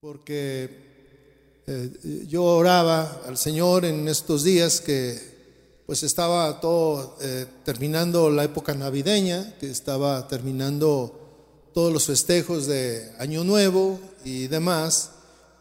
[0.00, 1.90] porque eh,
[2.28, 5.18] yo oraba al Señor en estos días que
[5.86, 13.10] pues estaba todo eh, terminando la época navideña, que estaba terminando todos los festejos de
[13.18, 15.10] Año Nuevo y demás.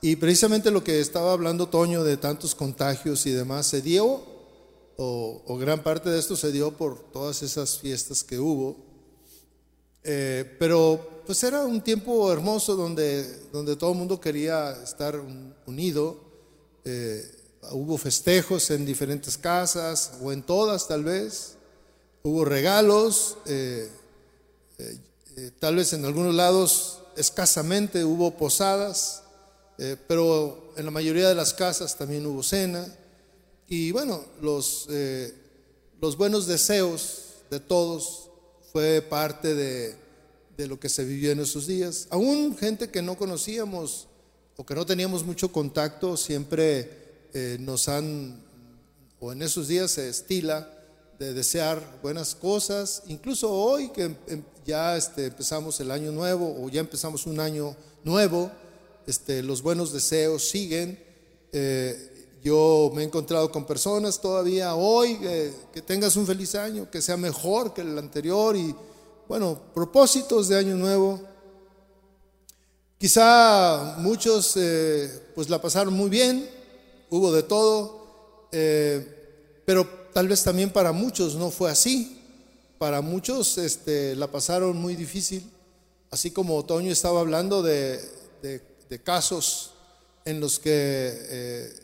[0.01, 4.21] Y precisamente lo que estaba hablando Toño de tantos contagios y demás se dio,
[4.97, 8.77] o, o gran parte de esto se dio por todas esas fiestas que hubo.
[10.03, 15.21] Eh, pero pues era un tiempo hermoso donde, donde todo el mundo quería estar
[15.65, 16.17] unido.
[16.85, 17.29] Eh,
[17.71, 21.55] hubo festejos en diferentes casas o en todas tal vez.
[22.23, 23.89] Hubo regalos, eh,
[25.59, 29.23] tal vez en algunos lados escasamente hubo posadas,
[30.07, 32.87] pero en la mayoría de las casas también hubo cena.
[33.67, 34.87] Y bueno, los,
[36.01, 38.29] los buenos deseos de todos
[38.71, 40.06] fue parte de,
[40.65, 42.07] lo que se vivió en esos días.
[42.09, 44.07] Aún gente que no conocíamos
[44.55, 46.89] o que no teníamos mucho contacto, siempre
[47.33, 48.41] eh, nos han,
[49.19, 50.73] o en esos días se estila
[51.19, 56.69] de desear buenas cosas, incluso hoy que em, ya este, empezamos el año nuevo o
[56.69, 58.49] ya empezamos un año nuevo,
[59.05, 60.99] este, los buenos deseos siguen.
[61.51, 67.01] Eh, yo me he encontrado con personas todavía hoy, que tengas un feliz año, que
[67.01, 68.75] sea mejor que el anterior y,
[69.27, 71.21] bueno, propósitos de año nuevo.
[72.97, 76.49] Quizá muchos eh, pues la pasaron muy bien,
[77.09, 82.13] hubo de todo, eh, pero tal vez también para muchos no fue así.
[82.77, 85.49] Para muchos este, la pasaron muy difícil,
[86.09, 87.99] así como Otoño estaba hablando de,
[89.03, 89.73] casos
[90.25, 90.71] en los que...
[90.71, 91.83] Eh,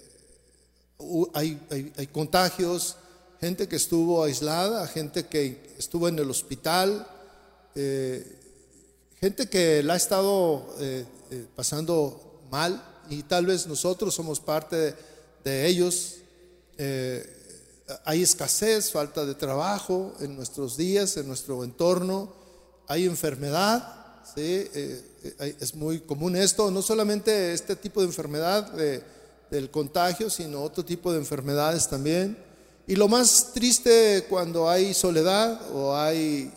[1.33, 1.59] hay,
[1.97, 2.95] hay, contagios,
[3.41, 7.05] gente que estuvo aislada, gente que estuvo en el hospital,
[7.75, 8.39] eh,
[9.19, 14.95] gente que la ha estado eh, eh, pasando mal y tal vez nosotros somos parte
[15.43, 16.17] de, ellos.
[18.05, 22.33] hay escasez, falta de trabajo en nuestros días, en nuestro entorno,
[22.87, 24.01] hay enfermedad.
[24.35, 24.69] ¿sí?
[25.59, 28.71] es muy común esto, no solamente este tipo de enfermedad
[29.49, 32.37] del contagio, sino otro tipo de enfermedades también.
[32.87, 36.51] Y lo más triste cuando hay soledad o hay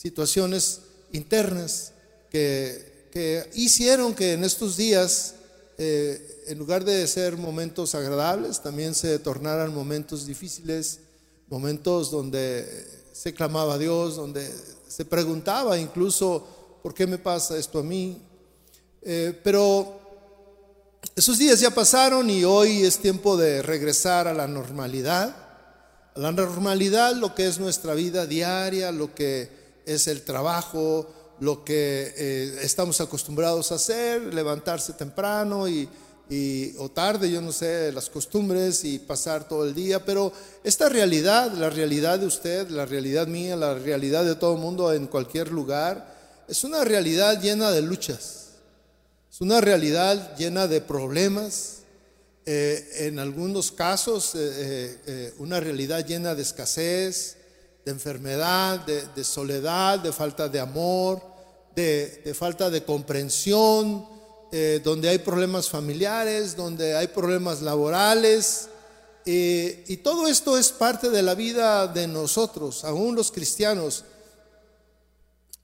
[0.00, 1.90] situaciones internas
[2.30, 5.34] que, que, hicieron que en estos días,
[5.76, 11.00] eh, en lugar de ser momentos agradables, también se tornaran momentos difíciles,
[11.48, 14.48] momentos donde se clamaba a Dios, donde
[14.86, 16.46] se preguntaba incluso,
[16.80, 18.22] ¿por qué me pasa esto a mí?
[19.02, 19.98] Eh, pero
[21.16, 25.34] esos días ya pasaron y hoy es tiempo de regresar a la normalidad.
[26.14, 29.57] A la normalidad, lo que es nuestra vida diaria, lo que
[29.88, 31.06] es el trabajo,
[31.40, 35.88] lo que eh, estamos acostumbrados a hacer, levantarse temprano y,
[36.78, 40.30] o tarde, yo no sé, las costumbres y pasar todo el día, pero
[40.62, 44.92] esta realidad, la realidad de usted, la realidad mía, la realidad de todo el mundo
[44.92, 46.14] en cualquier lugar,
[46.46, 48.44] es una realidad llena de luchas
[49.30, 51.76] es una realidad llena de problemas,
[52.44, 57.37] eh, en algunos casos eh, una realidad llena de escasez,
[57.88, 61.22] de enfermedad, de, soledad, de falta de amor,
[61.74, 64.06] de, falta de comprensión,
[64.84, 68.68] donde hay problemas familiares, donde hay problemas laborales.
[69.24, 74.04] y todo esto es parte de la vida de nosotros, aún los cristianos.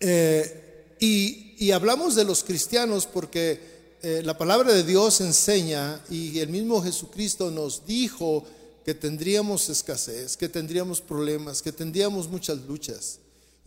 [0.00, 6.48] y, y hablamos de los cristianos porque eh, la palabra de Dios enseña y el
[6.48, 8.44] mismo Jesucristo nos dijo
[8.84, 13.18] que tendríamos escasez, que tendríamos problemas, que tendríamos muchas luchas.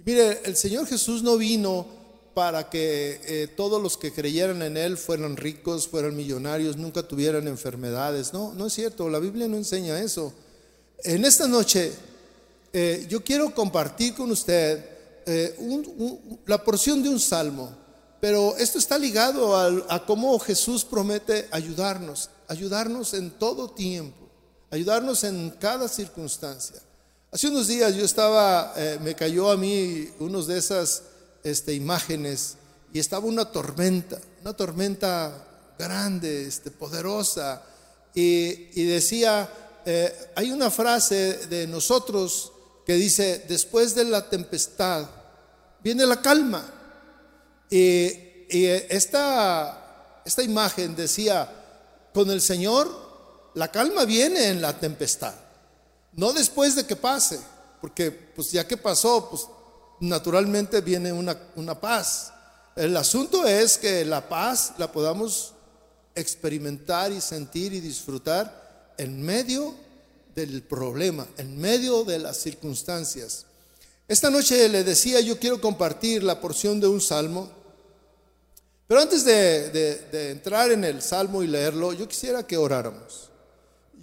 [0.04, 1.86] mire, el Señor Jesús no vino
[2.34, 7.48] para que eh, todos los que creyeran en Él fueran ricos, fueran millonarios, nunca tuvieran
[7.48, 8.32] enfermedades.
[8.32, 10.34] No, no es cierto, la Biblia no enseña eso.
[11.04, 11.92] En esta noche
[12.74, 14.98] eh, yo quiero compartir con usted
[16.46, 17.76] la porción de un salmo
[18.20, 24.27] pero esto está ligado a, cómo Jesús promete ayudarnos, ayudarnos en todo tiempo,
[24.70, 26.78] ayudarnos en cada circunstancia.
[27.32, 31.04] Hace unos días yo estaba, eh, me cayó a mí unos de esas
[31.44, 32.56] este, imágenes
[32.94, 35.46] y estaba una tormenta, una tormenta
[35.78, 37.62] grande, este, poderosa,
[38.14, 39.48] y, decía,
[39.86, 42.52] eh, hay una frase de nosotros
[42.84, 45.08] que dice, después de la tempestad
[45.84, 46.66] viene la calma.
[47.70, 51.52] Y, esta, esta imagen decía,
[52.14, 53.07] con el Señor
[53.58, 55.34] la calma viene en la tempestad,
[56.14, 57.40] no después de que pase,
[57.82, 59.48] porque pues ya que pasó, pues
[60.00, 62.32] naturalmente viene una, una paz.
[62.76, 65.54] El asunto es que la paz la podamos
[66.14, 69.74] experimentar y sentir y disfrutar en medio
[70.36, 73.48] del problema, en medio de las circunstancias.
[74.08, 77.50] Esta noche le decía, yo quiero compartir la porción de un salmo,
[78.88, 83.32] pero antes de, entrar en el salmo y leerlo, yo quisiera que oráramos.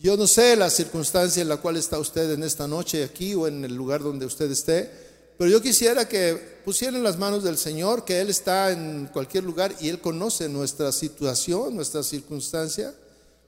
[0.05, 3.47] Yo no sé la circunstancia en la cual está usted en esta noche aquí o
[3.47, 4.91] en el lugar donde usted esté,
[5.39, 9.75] pero yo quisiera que pusieran las manos del Señor, que Él está en cualquier lugar
[9.81, 12.95] y Él conoce nuestra situación, nuestra circunstancia.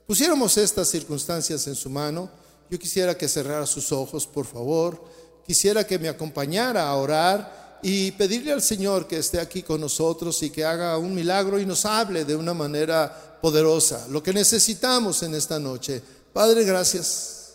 [0.06, 2.30] Pusiéramos estas circunstancias en su mano.
[2.70, 5.04] Yo quisiera que cerrara sus ojos, por favor.
[5.46, 10.42] Quisiera que me acompañara a orar y pedirle al Señor que esté aquí con nosotros
[10.42, 14.06] y que haga un milagro y nos hable de una manera poderosa.
[14.08, 16.02] Lo que necesitamos en esta noche.
[16.36, 17.54] Padre, gracias.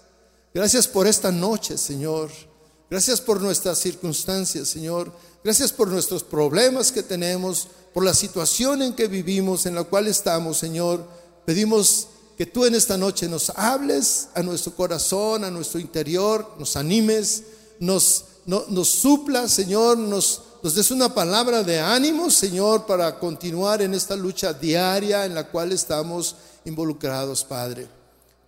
[0.56, 2.32] Gracias por esta noche, Señor.
[2.90, 5.12] Gracias por nuestras circunstancias, Señor.
[5.44, 10.08] Gracias por nuestros problemas que tenemos, por la situación en que vivimos, en la cual
[10.08, 11.06] estamos, Señor.
[11.46, 16.76] Pedimos que tú en esta noche nos hables a nuestro corazón, a nuestro interior, nos
[16.76, 17.44] animes,
[17.80, 23.94] nos, nos suplas, Señor, nos, nos des una palabra de ánimo, Señor, para continuar en
[23.94, 26.36] esta lucha diaria en la cual estamos
[26.66, 28.01] involucrados, Padre.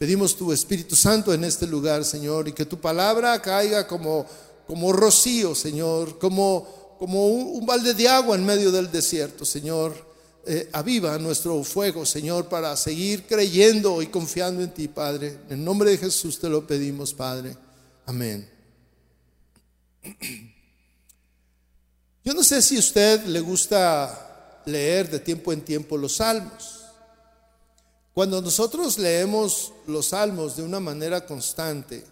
[0.03, 4.25] Pedimos tu Espíritu Santo en este lugar, Señor, y que tu palabra caiga como,
[4.67, 9.95] como rocío, Señor, como, como un, balde de agua en medio del desierto, Señor.
[10.45, 15.39] Eh, aviva nuestro fuego, Señor, para seguir creyendo y confiando en ti, Padre.
[15.49, 17.55] En nombre de Jesús te lo pedimos, Padre.
[18.05, 18.45] Amén.
[22.25, 26.82] Yo no sé si a usted le gusta leer de tiempo en tiempo los salmos.
[28.13, 32.05] Cuando nosotros leemos los salmos de una manera constante,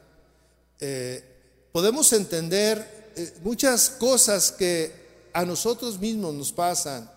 [0.79, 1.23] eh,
[1.71, 7.09] podemos entender eh, muchas cosas que a nosotros mismos nos pasan.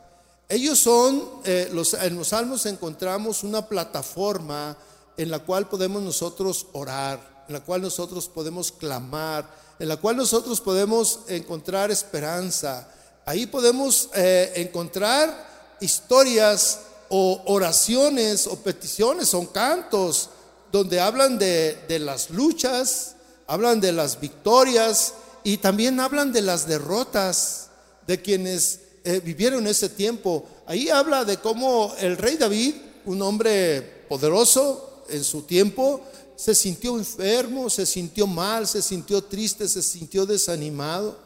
[0.51, 4.77] Ellos son, eh, los, en los salmos encontramos una plataforma
[5.17, 9.49] en la cual podemos nosotros orar, en la cual nosotros podemos clamar,
[9.79, 12.87] en la cual nosotros podemos encontrar esperanza.
[13.25, 16.81] Ahí podemos encontrar historias
[17.17, 20.31] o oraciones o peticiones, son cantos
[20.73, 23.15] donde hablan de, las luchas,
[23.47, 25.15] hablan de las victorias
[25.45, 27.69] y también hablan de las derrotas
[28.05, 30.45] de quienes eh, vivieron ese tiempo.
[30.67, 32.75] Ahí habla de cómo el rey David,
[33.05, 36.01] un hombre poderoso en su tiempo,
[36.35, 41.17] se sintió enfermo, se sintió mal, se sintió triste, se sintió desanimado.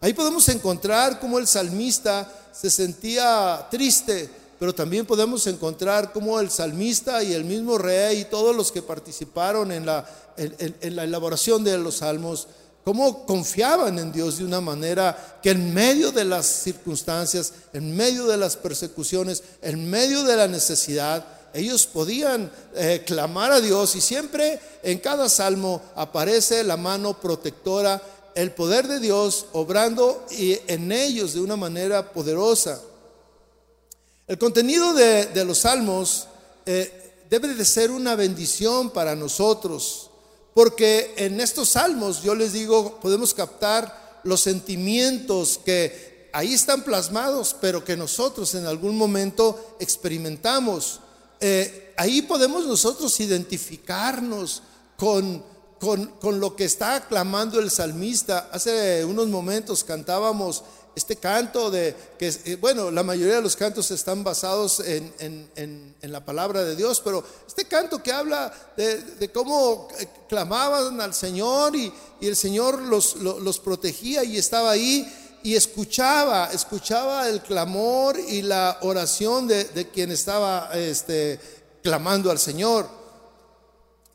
[0.00, 6.50] Ahí podemos encontrar cómo el salmista se sentía triste pero también podemos encontrar cómo el
[6.50, 10.06] salmista y el mismo rey y todos los que participaron en la,
[10.36, 12.46] en, la elaboración de los salmos,
[12.84, 18.26] cómo confiaban en Dios de una manera que en medio de las circunstancias, en medio
[18.26, 21.24] de las persecuciones, en medio de la necesidad,
[21.54, 28.02] ellos podían eh, clamar a Dios y siempre en cada salmo aparece la mano protectora,
[28.34, 32.80] el poder de Dios obrando y en ellos de una manera poderosa.
[34.26, 36.28] El contenido de, los salmos
[36.64, 40.10] eh, debe de ser una bendición para nosotros,
[40.54, 47.54] porque en estos salmos, yo les digo, podemos captar los sentimientos que ahí están plasmados,
[47.60, 51.00] pero que nosotros en algún momento experimentamos.
[51.40, 54.62] Eh, ahí podemos nosotros identificarnos
[54.96, 55.44] con,
[55.78, 58.48] con, con, lo que está clamando el salmista.
[58.50, 63.90] Hace unos momentos cantábamos este canto de que, eh, bueno, la mayoría de los cantos
[63.90, 70.06] están basados en, la palabra de Dios, pero este canto que habla de, cómo eh,
[70.28, 77.28] clamaban al Señor y, el Señor los, los, protegía y estaba ahí y escuchaba, escuchaba
[77.28, 81.38] el clamor y la oración de, quien estaba este,
[81.82, 82.88] clamando al Señor.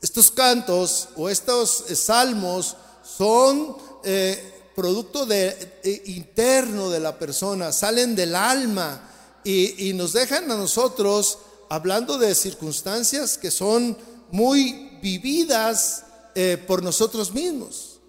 [0.01, 3.75] Estos cantos o estos salmos son...
[4.03, 9.09] Eh, producto de, interno de la persona, salen del alma
[9.43, 13.98] y, nos dejan a nosotros hablando de circunstancias que son
[14.31, 18.00] muy vividas eh, por nosotros mismos.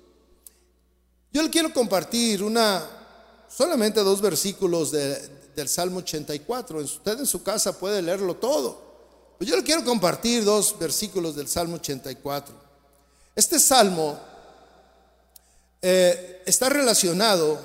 [1.32, 2.88] Yo le quiero compartir una,
[3.48, 6.78] solamente dos versículos del Salmo 84.
[6.78, 8.80] Usted en su casa puede leerlo todo.
[9.38, 12.54] Pero yo le quiero compartir dos versículos del Salmo 84.
[13.34, 14.29] Este salmo
[15.82, 17.60] eh, está relacionado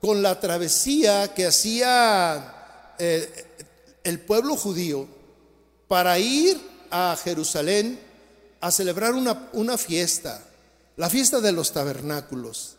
[0.00, 3.46] con la travesía que hacía eh,
[4.04, 5.08] el pueblo judío
[5.88, 7.98] para ir a Jerusalén
[8.60, 10.42] a celebrar una, una fiesta,
[10.96, 12.76] la fiesta de los tabernáculos.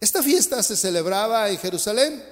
[0.00, 2.22] Esta fiesta se celebraba en Jerusalén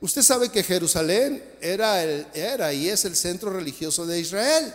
[0.00, 4.74] Usted sabe que Jerusalén era, el, era y es el centro religioso de Israel.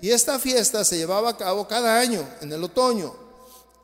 [0.00, 3.23] Y esta fiesta se llevaba a cabo cada año, en el otoño.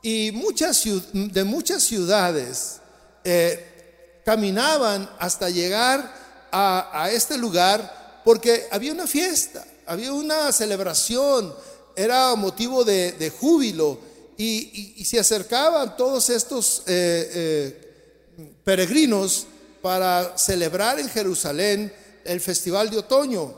[0.01, 2.79] Y muchas, de muchas ciudades
[3.23, 11.53] eh, caminaban hasta llegar a, este lugar porque había una fiesta, había una celebración,
[11.95, 13.99] era motivo de, júbilo.
[14.37, 19.45] Y, se acercaban todos estos eh, eh, peregrinos
[19.81, 21.93] para celebrar en Jerusalén
[22.23, 23.53] el festival de otoño.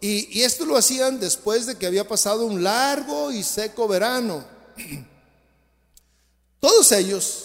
[0.00, 4.44] Y, esto lo hacían después de que había pasado un largo y seco verano.
[6.66, 7.44] Todos ellos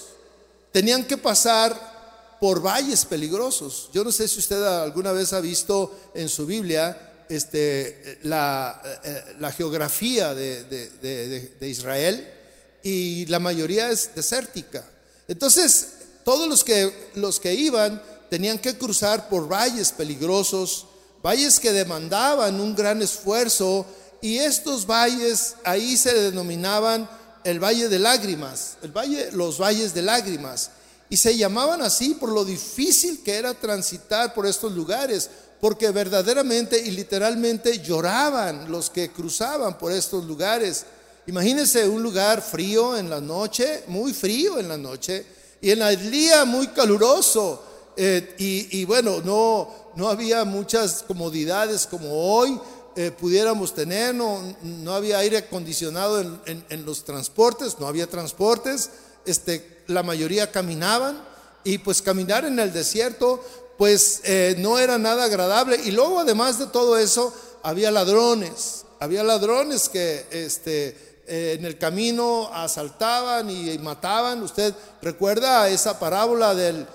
[0.72, 3.88] tenían que pasar por valles peligrosos.
[3.94, 9.36] Yo no sé si usted alguna vez ha visto en su Biblia este, la, eh,
[9.40, 12.28] la geografía de, de, Israel
[12.82, 14.84] y la mayoría es desértica.
[15.28, 15.90] Entonces,
[16.26, 20.88] todos los que, los que iban tenían que cruzar por valles peligrosos,
[21.22, 23.86] valles que demandaban un gran esfuerzo
[24.20, 27.08] y estos valles ahí se denominaban
[27.44, 30.72] el valle de lágrimas, el valle, los valles de lágrimas.
[31.10, 35.30] Y se llamaban así por lo difícil que era transitar por estos lugares,
[35.60, 40.86] porque verdaderamente y literalmente lloraban los que cruzaban por estos lugares.
[41.28, 45.26] Imagínense un lugar frío en la noche, muy frío en la noche,
[45.62, 47.64] y en el día muy caluroso.
[47.96, 48.36] Eh,
[48.72, 52.60] y, bueno, no, no había muchas comodidades como hoy
[52.96, 58.90] eh, pudiéramos tener, no, no, había aire acondicionado en, los transportes, no había transportes,
[59.26, 61.22] este, la mayoría caminaban
[61.64, 63.44] y pues caminar en el desierto
[63.78, 67.34] pues eh, no era nada agradable y luego además de todo eso
[67.64, 75.98] había ladrones, había ladrones que este, en el camino asaltaban y mataban, usted recuerda esa
[75.98, 76.86] parábola del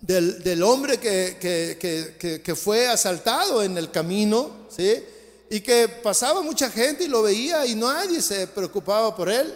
[0.00, 1.36] del, hombre que,
[2.42, 5.02] que, fue asaltado en el camino, ¿sí?
[5.50, 9.52] Y que pasaba mucha gente y lo veía y nadie se preocupaba por él,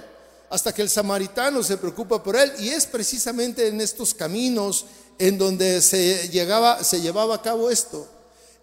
[0.51, 2.53] hasta que el samaritano se preocupa por él.
[2.59, 4.87] Y es precisamente en estos caminos
[5.19, 8.07] en donde se, llegaba, se llevaba a cabo esto.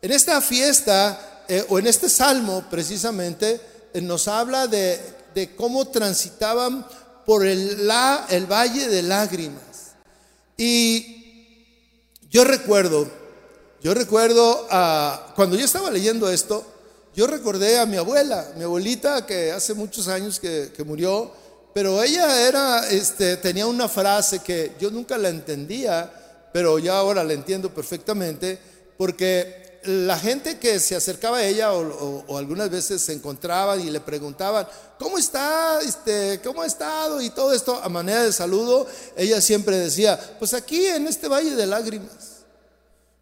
[0.01, 3.61] En esta fiesta, eh, o en este salmo precisamente,
[3.93, 4.99] eh, nos habla de,
[5.33, 6.85] de, cómo transitaban
[7.25, 9.93] por el, la, el valle de lágrimas.
[10.57, 11.20] Y
[12.31, 13.07] yo recuerdo,
[13.83, 16.65] yo recuerdo a, cuando yo estaba leyendo esto,
[17.13, 21.29] yo recordé a mi abuela, mi abuelita que hace muchos años que, murió,
[21.73, 26.09] pero ella era, este, tenía una frase que yo nunca la entendía,
[26.53, 28.57] pero ya ahora la entiendo perfectamente,
[28.97, 33.99] porque la gente que se acercaba a ella o, algunas veces se encontraban y le
[33.99, 34.67] preguntaban,
[34.99, 35.79] ¿cómo está?
[35.81, 37.21] Este, ¿Cómo ha estado?
[37.21, 41.55] Y todo esto a manera de saludo, ella siempre decía, pues aquí en este valle
[41.55, 42.43] de lágrimas.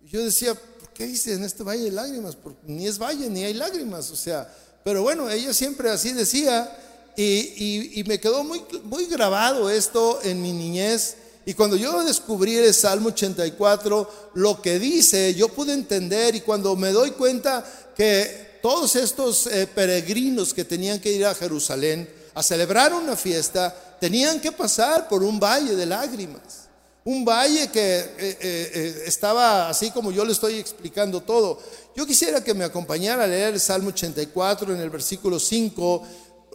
[0.01, 2.35] Yo decía, ¿por qué dice en este valle de lágrimas?
[2.35, 6.75] Porque ni es valle ni hay lágrimas, o sea, pero bueno, ella siempre así decía
[7.15, 11.15] y, y me quedó muy, muy grabado esto en mi niñez.
[11.45, 16.75] Y cuando yo descubrí el Salmo 84, lo que dice, yo pude entender y cuando
[16.75, 17.65] me doy cuenta
[17.95, 23.97] que todos estos eh, peregrinos que tenían que ir a Jerusalén a celebrar una fiesta,
[23.99, 26.67] tenían que pasar por un valle de lágrimas.
[27.05, 31.59] Un valle que eh, eh, estaba así como yo le estoy explicando todo.
[31.95, 36.03] Yo quisiera que me acompañara a leer el Salmo 84 en el versículo 5.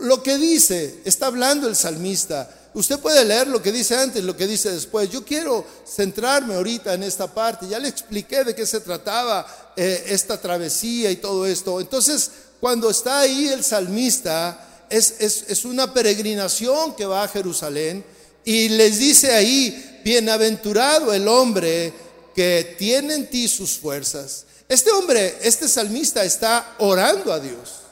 [0.00, 2.50] Lo que dice, está hablando el salmista.
[2.74, 5.08] Usted puede leer lo que dice antes, lo que dice después.
[5.10, 7.68] Yo quiero centrarme ahorita en esta parte.
[7.68, 11.80] Ya le expliqué de qué se trataba eh, esta travesía y todo esto.
[11.80, 18.04] Entonces, cuando está ahí el salmista, es, es una peregrinación que va a Jerusalén
[18.44, 21.92] y les dice ahí, bienaventurado el hombre
[22.34, 24.44] que tiene en ti sus fuerzas.
[24.68, 27.83] Este hombre, este salmista está orando a Dios.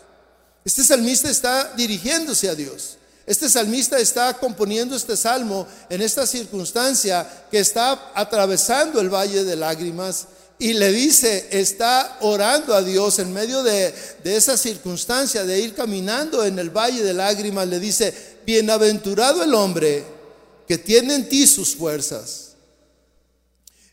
[0.64, 2.98] Este salmista está dirigiéndose a Dios.
[3.26, 9.56] Este salmista está componiendo este salmo en esta circunstancia que está atravesando el valle de
[9.56, 10.26] lágrimas
[10.58, 13.92] y le dice, está orando a Dios en medio de,
[14.22, 18.14] esa circunstancia de ir caminando en el valle de lágrimas, le dice,
[18.46, 20.04] bienaventurado el hombre
[20.68, 22.52] que tiene en ti sus fuerzas,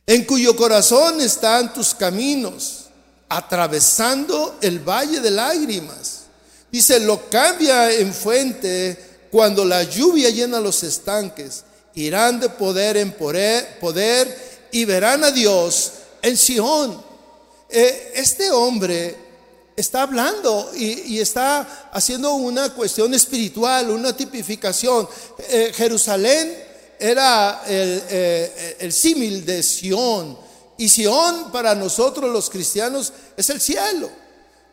[0.05, 2.85] en cuyo corazón están tus caminos,
[3.27, 6.18] atravesando el valle de lágrimas.
[6.71, 8.97] Dice, lo cambia en fuente
[9.31, 11.63] cuando la lluvia llena los estanques,
[11.95, 17.03] irán de poder en poder y verán a Dios en Sion.
[17.69, 19.15] Eh, este hombre
[19.75, 25.07] está hablando y, está haciendo una cuestión espiritual, una tipificación.
[25.49, 26.63] Eh, Jerusalén
[26.99, 30.37] era el, eh, símil de Sion
[30.77, 34.09] Y Sión para nosotros los cristianos es el cielo.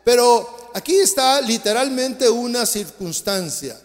[0.03, 3.75] Pero aquí está literalmente una circunstancia.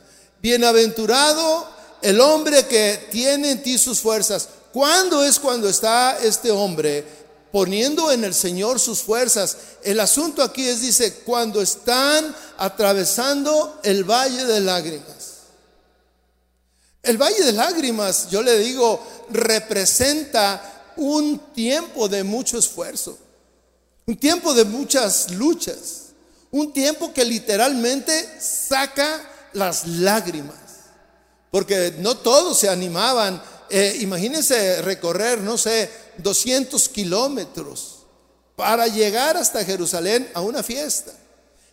[0.42, 1.66] Bienaventurado
[2.02, 4.46] el hombre que tiene en ti sus fuerzas.
[4.74, 7.02] ¿Cuándo es cuando está este hombre
[7.50, 9.56] poniendo en el Señor sus fuerzas?
[9.82, 15.38] El asunto aquí es, dice, cuando están atravesando el valle de lágrimas.
[17.02, 23.18] El valle de lágrimas, yo le digo, representa un tiempo de mucho esfuerzo,
[24.06, 26.01] un tiempo de muchas luchas,
[26.52, 30.56] un tiempo que literalmente saca las lágrimas,
[31.50, 33.42] porque no todos se animaban.
[33.68, 38.00] Eh, imagínense recorrer, no sé, 200 kilómetros
[38.54, 41.12] para llegar hasta Jerusalén a una fiesta.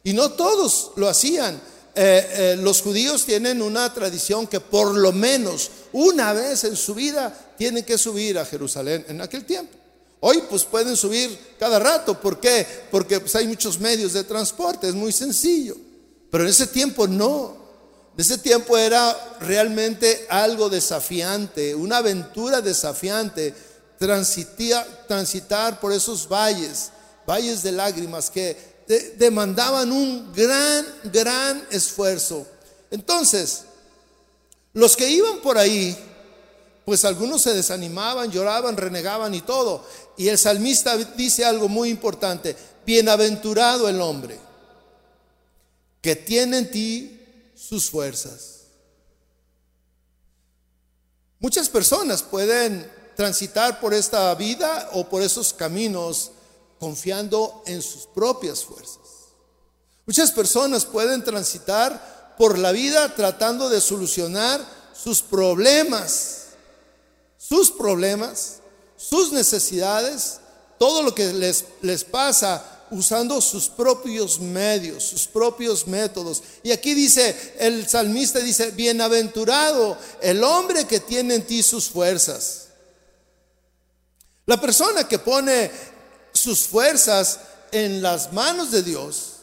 [0.03, 1.61] Y no todos lo hacían.
[1.93, 6.95] Eh, eh, los judíos tienen una tradición que por lo menos una vez en su
[6.95, 9.78] vida tienen que subir a Jerusalén en aquel tiempo.
[10.21, 12.67] Hoy pues pueden subir cada rato, ¿por qué?
[12.91, 15.75] Porque pues, hay muchos medios de transporte, es muy sencillo.
[16.29, 17.57] Pero en ese tiempo no.
[18.15, 23.55] En ese tiempo era realmente algo desafiante, una aventura desafiante,
[25.07, 26.91] transitar por esos valles,
[27.25, 28.57] valles de lágrimas que
[29.17, 32.45] demandaban un gran, gran esfuerzo.
[32.91, 33.61] Entonces,
[34.73, 35.97] los que iban por ahí,
[36.85, 39.85] pues algunos se desanimaban, lloraban, renegaban y todo.
[40.19, 42.53] Y el salmista dice algo muy importante,
[42.85, 44.37] bienaventurado el hombre
[46.01, 47.21] que tiene en ti
[47.55, 48.63] sus fuerzas.
[51.39, 52.85] Muchas personas pueden
[53.15, 56.31] transitar por esta vida o por esos caminos
[56.81, 58.97] confiando en sus propias fuerzas.
[60.05, 64.59] Muchas personas pueden transitar por la vida tratando de solucionar
[64.93, 66.47] sus problemas,
[67.37, 68.59] sus problemas,
[68.99, 70.41] sus necesidades,
[70.77, 76.43] todo lo que les, les pasa usando sus propios medios, sus propios métodos.
[76.63, 82.67] Y aquí dice, el salmista dice, bienaventurado el hombre que tiene en ti sus fuerzas.
[84.45, 85.71] La persona que pone
[86.33, 87.39] sus fuerzas
[87.71, 89.35] en las manos de Dios,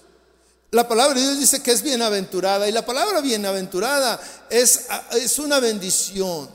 [0.73, 5.61] la palabra de Dios dice que es bienaventurada y la palabra bienaventurada es, es una
[5.61, 6.51] bendición,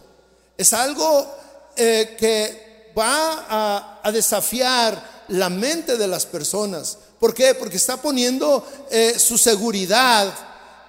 [0.57, 1.33] es algo
[1.75, 6.97] eh, que va a, desafiar la mente de las personas.
[7.19, 7.53] ¿Por qué?
[7.55, 10.33] Porque está poniendo eh, su seguridad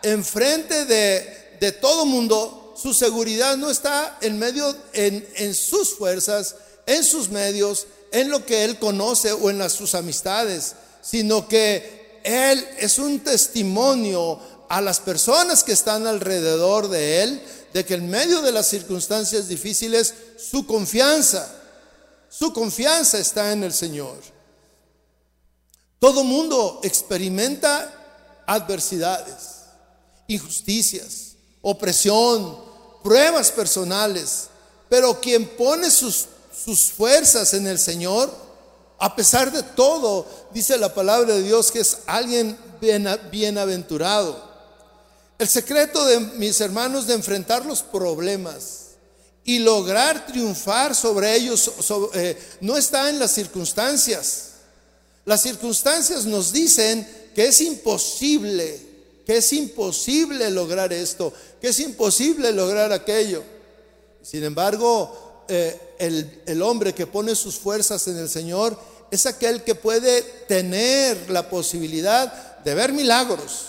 [0.03, 2.75] enfrente de, de todo mundo.
[2.81, 8.45] Su seguridad no está en medio, en, en sus fuerzas, en sus medios, en lo
[8.45, 14.39] que él conoce o en las, sus amistades, sino que él es un testimonio
[14.69, 19.49] a las personas que están alrededor de él de que en medio de las circunstancias
[19.49, 21.62] difíciles su confianza,
[22.33, 24.17] su confianza está en el Señor.
[25.99, 29.61] Todo mundo experimenta adversidades,
[30.27, 32.59] injusticias, opresión,
[33.05, 34.49] pruebas personales,
[34.89, 36.27] pero quien pone sus
[36.65, 38.31] sus fuerzas en el Señor,
[38.99, 42.57] a pesar de todo, dice la palabra de Dios que es alguien
[43.31, 44.53] bienaventurado.
[45.39, 48.82] El secreto de mis hermanos de enfrentar los problemas
[49.45, 51.71] y lograr triunfar sobre ellos
[52.15, 54.51] eh, no está en las circunstancias.
[55.25, 58.79] Las circunstancias nos dicen que es imposible,
[59.27, 63.43] que es imposible lograr esto, que es imposible lograr aquello.
[64.23, 68.79] Sin embargo, eh, el, el hombre que pone sus fuerzas en el Señor
[69.11, 73.67] es aquel que puede tener la posibilidad de ver milagros.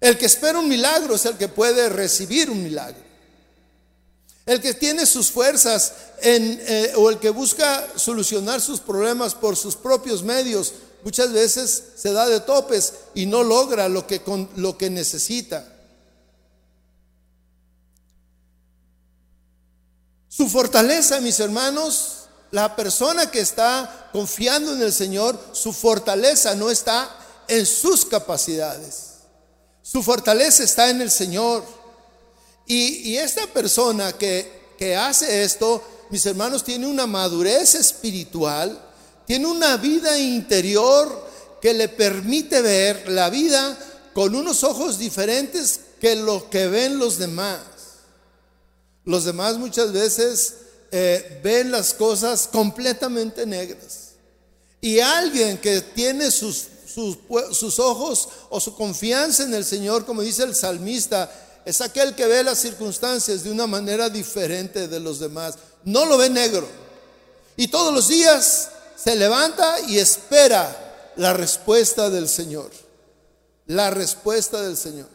[0.00, 3.11] El que espera un milagro es el que puede recibir un milagro.
[4.44, 9.76] El que tiene sus fuerzas eh, o el que busca solucionar sus problemas por sus
[9.76, 10.72] propios medios,
[11.04, 14.20] muchas veces se da de topes y no logra lo que,
[14.56, 15.68] lo que necesita.
[20.28, 26.70] Su fortaleza, mis hermanos, la persona que está confiando en el Señor, su fortaleza no
[26.70, 27.14] está
[27.48, 29.12] en sus capacidades.
[29.82, 31.64] Su fortaleza está en el Señor.
[32.66, 38.80] Y, esta persona que, hace esto, mis hermanos, tiene una madurez espiritual,
[39.26, 43.78] tiene una vida interior que le permite ver la vida
[44.12, 47.60] con unos ojos diferentes que lo que ven los demás.
[49.04, 50.54] Los demás muchas veces
[50.90, 54.10] eh, ven las cosas completamente negras.
[54.80, 56.66] Y alguien que tiene sus,
[57.78, 61.30] ojos o su confianza en el Señor, como dice el salmista,
[61.64, 65.54] es aquel que ve las circunstancias de una manera diferente de los demás.
[65.84, 66.66] No lo ve negro.
[67.56, 72.70] Y todos los días se levanta y espera la respuesta del Señor.
[73.66, 75.08] La respuesta del Señor.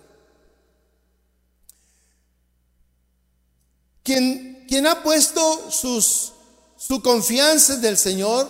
[4.03, 6.31] Quien, quien ha puesto sus,
[6.77, 8.49] su confianza en el Señor,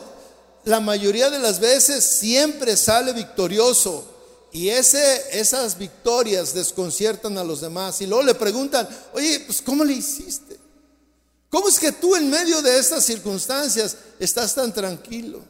[0.66, 4.17] la mayoría de las veces siempre sale victorioso.
[4.58, 8.02] Y esas victorias desconciertan a los demás.
[8.02, 10.58] Y luego le preguntan, oye, pues ¿cómo le hiciste?
[11.48, 15.44] ¿Cómo es que tú en medio de estas circunstancias estás tan tranquilo?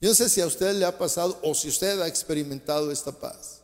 [0.00, 3.10] Yo no sé si a usted le ha pasado o si usted ha experimentado esta
[3.10, 3.58] paz.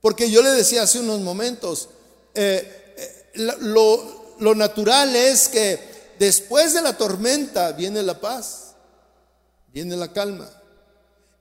[0.00, 1.90] Porque yo le decía hace unos momentos,
[2.34, 5.78] eh, eh, lo, lo natural es que
[6.18, 8.76] después de la tormenta viene la paz,
[9.74, 10.48] viene la calma.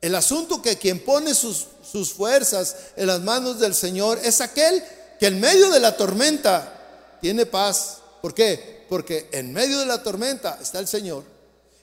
[0.02, 4.84] El asunto que quien pone sus, sus fuerzas en las manos del Señor es aquel
[5.20, 7.98] que en medio de la tormenta tiene paz.
[8.22, 8.82] ¿Por qué?
[8.92, 11.24] porque en medio de la tormenta está el Señor.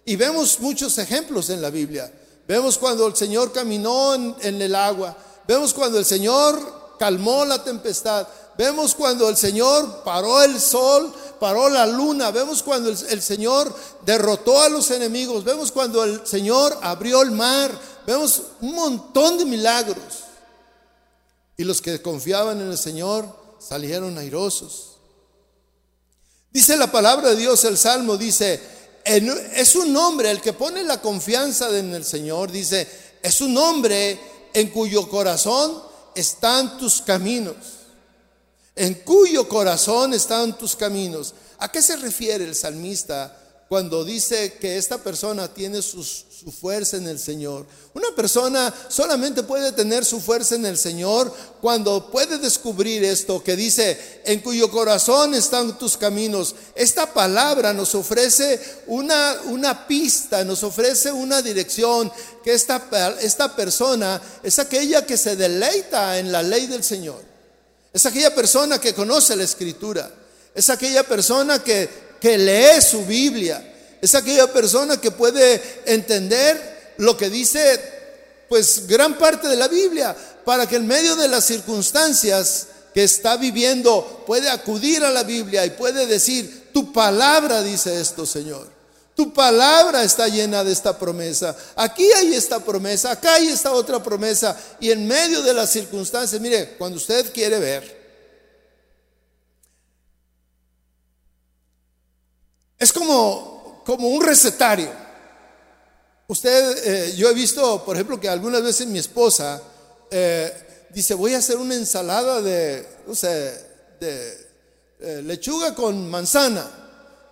[0.05, 2.13] Y vemos muchos ejemplos en la Biblia.
[2.47, 5.17] Vemos cuando el Señor caminó en, el agua.
[5.47, 8.29] Vemos cuando el Señor calmó la tempestad.
[8.59, 12.31] Vemos cuando el Señor paró el sol, paró la luna.
[12.31, 15.45] Vemos cuando el, el, Señor derrotó a los enemigos.
[15.45, 17.71] Vemos cuando el Señor abrió el mar.
[18.09, 20.25] Vemos un montón de milagros.
[21.59, 24.97] Y los que confiaban en el Señor salieron airosos.
[26.51, 28.63] Dice la palabra de Dios, el Salmo dice,
[29.05, 32.89] es un hombre, el que pone la confianza en el Señor, dice,
[33.23, 34.19] es un hombre
[34.55, 35.83] en cuyo corazón
[36.15, 37.57] están tus caminos,
[38.75, 41.35] en cuyo corazón están tus caminos.
[41.59, 46.03] ¿A qué se refiere el salmista cuando dice que esta persona tiene su,
[46.59, 47.67] fuerza en el Señor.
[47.93, 53.57] Una persona solamente puede tener su fuerza en el Señor cuando puede descubrir esto que
[53.57, 56.55] dice, en cuyo corazón están tus caminos.
[56.75, 62.11] Esta palabra nos ofrece una, una pista, nos ofrece una dirección,
[62.43, 67.23] que esta, esta persona es aquella que se deleita en la ley del Señor.
[67.93, 70.11] Es aquella persona que conoce la escritura.
[70.55, 73.65] Es aquella persona que que lee su Biblia.
[74.01, 77.97] Es aquella persona que puede entender lo que dice
[78.49, 83.37] pues gran parte de la Biblia para que en medio de las circunstancias que está
[83.37, 88.67] viviendo puede acudir a la Biblia y puede decir, tu palabra dice esto, Señor.
[89.15, 91.55] Tu palabra está llena de esta promesa.
[91.75, 94.57] Aquí hay esta promesa, acá hay esta otra promesa.
[94.79, 97.98] Y en medio de las circunstancias, mire, cuando usted quiere ver,
[102.79, 104.91] Es como, como un recetario.
[106.29, 109.63] Usted, eh, yo he visto, por ejemplo, que algunas veces mi esposa
[110.11, 113.67] eh, dice, voy a hacer una ensalada de, no sé,
[113.99, 114.49] de
[115.01, 116.67] eh, lechuga con manzana.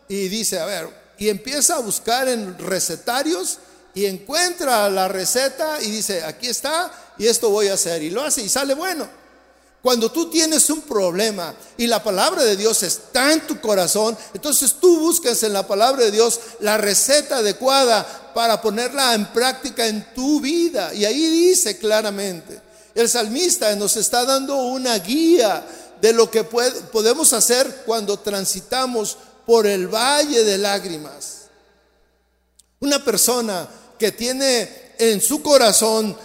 [0.08, 3.58] Y dice, a ver, y empieza a buscar en recetarios
[3.94, 8.02] y encuentra la receta y dice, aquí está y esto voy a hacer.
[8.02, 9.08] Y lo hace y sale bueno.
[9.86, 14.74] Cuando tú tienes un problema y la palabra de Dios está en tu corazón, entonces
[14.80, 20.12] tú buscas en la palabra de Dios la receta adecuada para ponerla en práctica en
[20.12, 20.92] tu vida.
[20.92, 22.60] Y ahí dice claramente,
[22.96, 25.64] el salmista nos está dando una guía
[26.00, 31.42] de lo que podemos hacer cuando transitamos por el valle de lágrimas.
[32.80, 36.18] Una persona que tiene en su corazón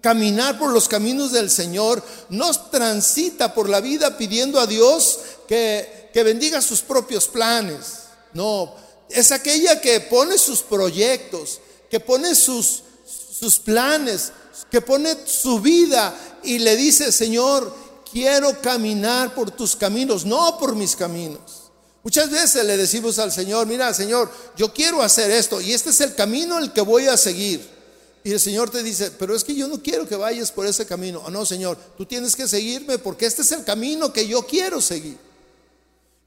[0.00, 6.10] caminar por los caminos del Señor, no transita por la vida pidiendo a Dios que,
[6.12, 8.04] que bendiga sus propios planes.
[8.32, 8.74] No,
[9.08, 12.82] es aquella que pone sus proyectos, que pone sus,
[13.38, 14.32] sus planes,
[14.70, 17.74] que pone su vida y le dice, Señor,
[18.10, 21.64] quiero caminar por tus caminos, no por mis caminos.
[22.02, 26.00] Muchas veces le decimos al Señor, mira, Señor, yo quiero hacer esto y este es
[26.00, 27.73] el camino el que voy a seguir.
[28.26, 30.86] Y el Señor te dice, pero es que yo no quiero que vayas por ese
[30.86, 31.22] camino.
[31.26, 34.80] Oh, no, Señor, tú tienes que seguirme porque este es el camino que yo quiero
[34.80, 35.18] seguir.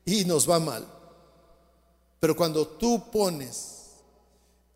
[0.05, 0.87] Y nos va mal.
[2.19, 3.77] Pero cuando tú pones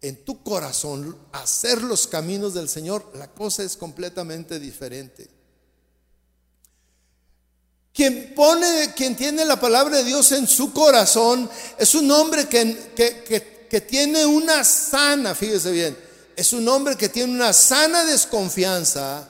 [0.02, 5.30] en tu corazón hacer los caminos del Señor, la cosa es completamente diferente.
[7.94, 12.94] Quien pone, quien tiene la palabra de Dios en su corazón, es un hombre que,
[12.96, 16.11] que, que tiene una sana, fíjese bien,
[16.42, 19.28] es un hombre que tiene una sana desconfianza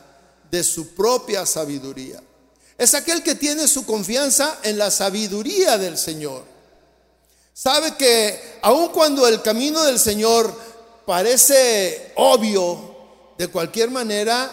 [0.50, 2.24] de su propia sabiduría.
[2.78, 6.46] Es aquel que tiene su confianza en la sabiduría del Señor.
[7.54, 10.58] Sabe que aun cuando el camino del Señor
[11.06, 12.96] parece obvio,
[13.38, 14.50] de cualquier manera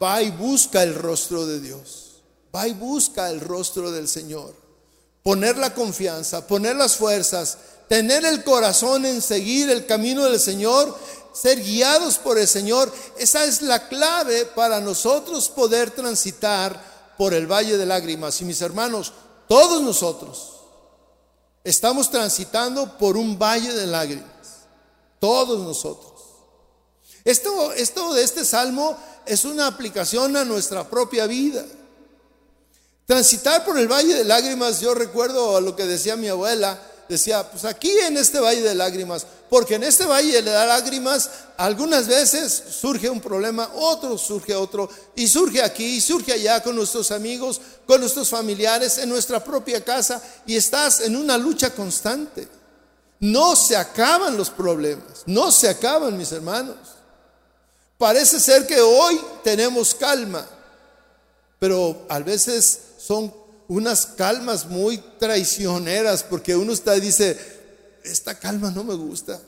[0.00, 2.22] va y busca el rostro de Dios.
[2.54, 4.54] Va y busca el rostro del Señor.
[5.24, 10.96] Poner la confianza, poner las fuerzas, tener el corazón en seguir el camino del Señor,
[11.32, 12.92] ser guiados por el Señor.
[13.18, 18.40] Esa es la clave para nosotros poder transitar por el valle de lágrimas.
[18.40, 19.12] Y mis hermanos,
[19.48, 20.60] todos nosotros
[21.64, 24.28] estamos transitando por un valle de lágrimas.
[25.20, 26.12] Todos nosotros.
[27.24, 31.64] Esto, esto de este salmo es una aplicación a nuestra propia vida.
[33.06, 37.64] Transitar por el valle de lágrimas, yo recuerdo lo que decía mi abuela, decía, pues
[37.64, 43.08] aquí en este valle de lágrimas, porque en este valle de lágrimas algunas veces surge
[43.10, 48.00] un problema, otro surge otro, y surge aquí, y surge allá con nuestros amigos, con
[48.00, 52.48] nuestros familiares, en nuestra propia casa, y estás en una lucha constante.
[53.20, 56.76] No se acaban los problemas, no se acaban mis hermanos.
[57.98, 60.44] Parece ser que hoy tenemos calma,
[61.58, 63.41] pero a veces son
[63.72, 67.38] unas calmas muy traicioneras porque uno está dice,
[68.04, 69.40] esta calma no me gusta.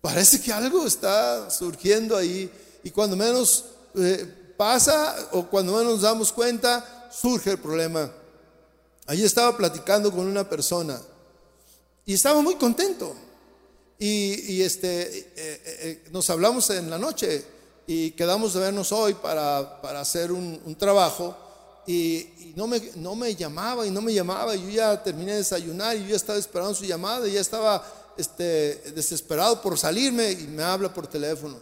[0.00, 2.50] Parece que algo está surgiendo ahí
[2.82, 8.10] y cuando menos eh, pasa o cuando menos nos damos cuenta, surge el problema.
[9.06, 11.00] Allí estaba platicando con una persona
[12.04, 13.14] y estaba muy contento.
[14.00, 17.44] Y, este, eh, eh, nos hablamos en la noche
[17.86, 21.47] y quedamos de vernos hoy para, hacer un trabajo
[21.86, 24.54] y, no, me, no me llamaba y no me llamaba.
[24.54, 27.84] Yo ya terminé de desayunar y yo ya estaba esperando su llamada y ya estaba
[28.16, 31.58] este, desesperado por salirme y me habla por teléfono.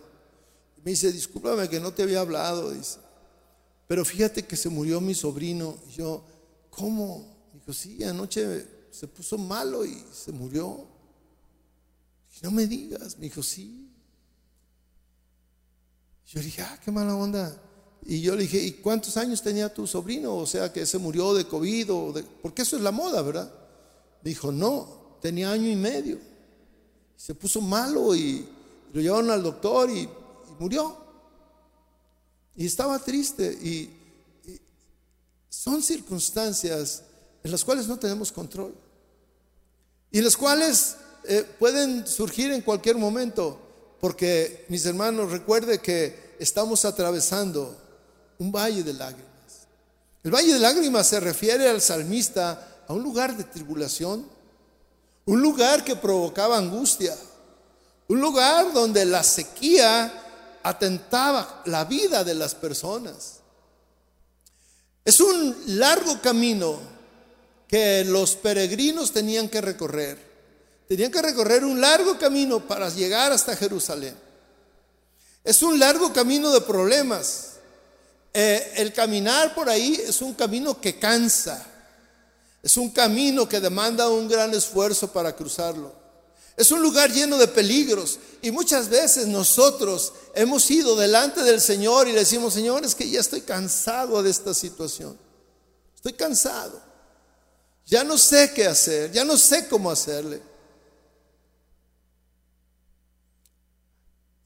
[0.82, 2.98] Me dice, discúlpame que no te había hablado, dice.
[3.86, 5.76] Pero fíjate que se murió mi sobrino.
[5.88, 6.24] Y yo,
[6.70, 7.36] ¿cómo?
[7.52, 10.88] Dijo, sí, anoche se puso malo y se murió.
[12.36, 13.90] Y no me digas, me dijo, sí.
[16.26, 17.62] Yo dije, ah, qué mala onda.
[18.08, 20.36] Y yo le dije, ¿y cuántos años tenía tu sobrino?
[20.36, 22.22] O sea, que se murió de COVID, o de...
[22.22, 23.52] porque eso es la moda, ¿verdad?
[24.22, 26.18] Dijo, no, tenía año y medio.
[27.16, 28.46] Se puso malo y
[28.92, 30.08] lo llevaron al doctor y,
[30.60, 30.96] murió.
[32.54, 33.52] Y estaba triste.
[33.60, 33.90] Y,
[35.48, 37.02] son circunstancias
[37.42, 38.72] en las cuales no tenemos control.
[40.12, 43.58] Y en las cuales eh, pueden surgir en cualquier momento.
[44.00, 47.85] Porque, mis hermanos, recuerde que estamos atravesando
[48.38, 49.26] un valle de lágrimas.
[50.22, 54.26] El valle de lágrimas se refiere al salmista a un lugar de tribulación,
[55.24, 57.16] un lugar que provocaba angustia,
[58.08, 60.12] un lugar donde la sequía
[60.62, 63.40] atentaba la vida de las personas.
[65.04, 66.80] Es un largo camino
[67.68, 70.18] que los peregrinos tenían que recorrer.
[70.88, 74.16] Tenían que recorrer un largo camino para llegar hasta Jerusalén.
[75.42, 77.55] Es un largo camino de problemas.
[78.38, 81.66] Eh, el caminar por ahí es un camino que cansa,
[82.62, 85.90] es un camino que demanda un gran esfuerzo para cruzarlo.
[86.54, 92.08] Es un lugar lleno de peligros y muchas veces nosotros hemos ido delante del Señor
[92.08, 95.18] y le decimos, Señor, es que ya estoy cansado de esta situación.
[95.94, 96.78] Estoy cansado.
[97.86, 100.42] Ya no sé qué hacer, ya no sé cómo hacerle.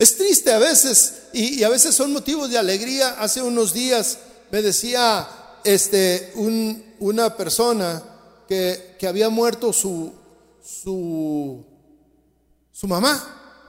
[0.01, 3.21] Es triste a veces y, a veces son motivos de alegría.
[3.21, 4.17] Hace unos días
[4.51, 5.29] me decía
[5.63, 6.33] este,
[7.01, 8.03] una persona
[8.49, 10.11] que, había muerto su,
[10.65, 11.63] su,
[12.73, 13.67] su mamá,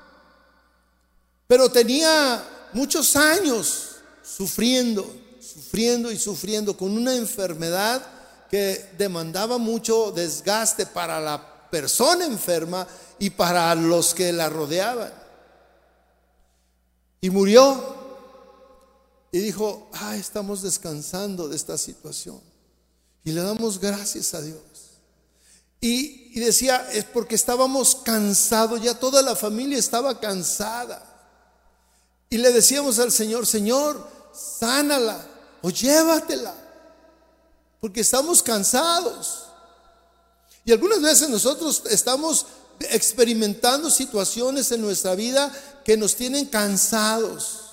[1.47, 2.41] pero tenía
[2.71, 8.01] muchos años sufriendo, sufriendo y sufriendo con una enfermedad
[8.49, 12.87] que demandaba mucho desgaste para la persona enferma
[13.19, 15.20] y para los que la rodeaban.
[17.21, 18.01] Y murió.
[19.31, 22.41] Y dijo, ah, estamos descansando de esta situación.
[23.23, 24.61] Y le damos gracias a Dios.
[25.79, 31.07] Y, y decía, es porque estábamos cansados, ya toda la familia estaba cansada.
[32.29, 35.25] Y le decíamos al Señor, Señor, sánala
[35.61, 36.53] o llévatela,
[37.79, 39.45] porque estamos cansados.
[40.65, 42.45] Y algunas veces nosotros estamos
[42.89, 45.51] experimentando situaciones en nuestra vida
[45.83, 47.71] que nos tienen cansados.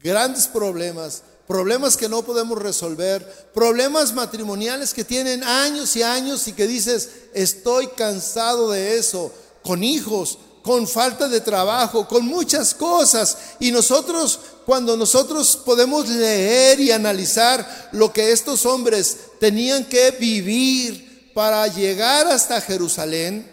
[0.00, 6.52] Grandes problemas, problemas que no podemos resolver, problemas matrimoniales que tienen años y años y
[6.52, 9.32] que dices, estoy cansado de eso,
[9.62, 13.36] con hijos, con falta de trabajo, con muchas cosas.
[13.60, 21.32] Y nosotros, cuando nosotros podemos leer y analizar lo que estos hombres tenían que vivir
[21.34, 23.50] para llegar hasta Jerusalén,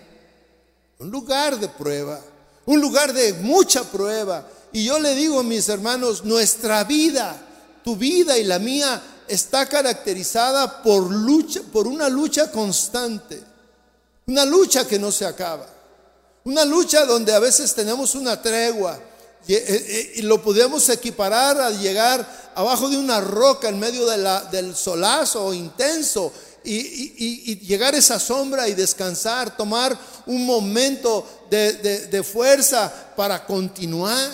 [1.00, 2.22] un lugar de prueba,
[2.66, 4.48] un lugar de mucha prueba.
[4.72, 7.40] Y yo le digo a mis hermanos, nuestra vida,
[7.84, 13.44] tu vida y la mía está caracterizada por lucha, por una lucha constante.
[14.28, 15.68] Una lucha que no se acaba.
[16.44, 19.00] Una lucha donde a veces tenemos una tregua
[19.48, 19.64] y, eh,
[20.18, 25.54] eh, lo podemos equiparar a llegar abajo de una roca en medio la, del solazo
[25.54, 26.32] intenso
[26.64, 34.30] y, llegar a esa sombra y descansar, tomar un momento de, de fuerza para continuar.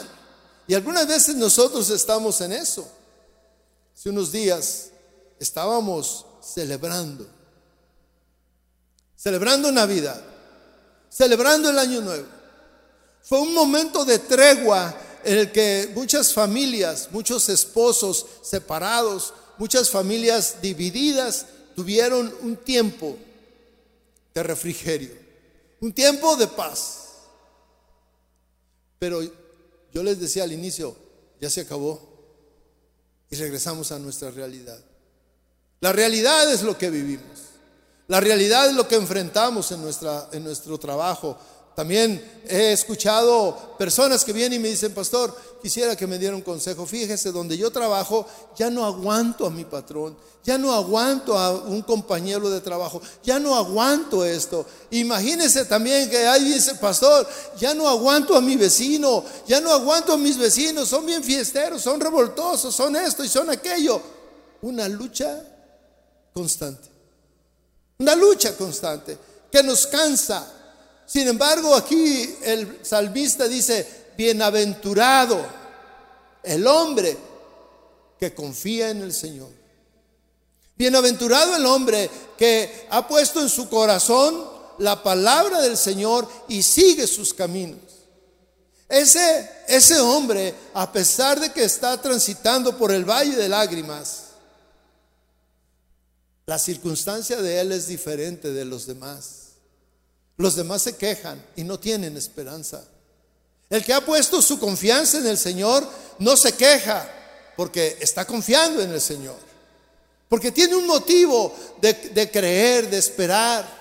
[0.67, 2.89] Y algunas veces nosotros estamos en eso.
[3.95, 4.89] Hace unos días
[5.39, 7.25] estábamos celebrando,
[9.15, 10.21] celebrando Navidad,
[11.09, 12.27] celebrando el Año Nuevo.
[13.23, 20.57] Fue un momento de tregua en el que muchas familias, muchos esposos separados, muchas familias
[20.61, 21.45] divididas,
[21.77, 23.15] tuvieron un tiempo
[24.33, 25.11] de refrigerio,
[25.79, 27.09] un tiempo de paz.
[28.97, 29.21] Pero
[29.93, 30.97] yo les decía al inicio,
[31.39, 32.01] ya se acabó
[33.29, 34.79] y regresamos a nuestra realidad.
[35.79, 37.41] La realidad es lo que vivimos.
[38.07, 41.37] La realidad es lo que enfrentamos en, nuestra, en nuestro trabajo,
[41.77, 46.41] también he escuchado personas que vienen y me dicen, pastor, quisiera que me diera un
[46.41, 46.87] consejo.
[46.87, 48.25] Fíjese, donde yo trabajo,
[48.57, 53.37] ya no aguanto a mi patrón, ya no aguanto a un compañero de trabajo, ya
[53.37, 54.65] no aguanto esto.
[54.89, 57.27] Imagínese también que ahí dice, pastor,
[57.59, 61.83] ya no aguanto a mi vecino, ya no aguanto a mis vecinos, son bien fiesteros,
[61.83, 64.01] son revoltosos, son esto y son aquello.
[64.63, 65.43] Una lucha
[66.33, 66.89] constante,
[67.99, 69.15] una lucha constante
[69.51, 70.56] que nos cansa
[71.07, 75.41] sin embargo, aquí el salmista dice, bienaventurado
[76.43, 77.17] el hombre
[78.19, 79.49] que confía en el Señor.
[80.75, 87.07] Bienaventurado el hombre que ha puesto en su corazón la palabra del Señor y sigue
[87.07, 87.79] sus caminos.
[88.89, 94.23] Ese, ese hombre, a pesar de que está transitando por el valle de lágrimas,
[96.45, 99.36] la circunstancia de él es diferente de los demás.
[100.37, 102.83] Los demás se quejan y no tienen esperanza.
[103.69, 105.87] El que ha puesto su confianza en el Señor
[106.19, 107.11] no se queja
[107.55, 109.35] porque está confiando en el Señor.
[110.29, 113.77] Porque tiene un motivo de, creer, de esperar.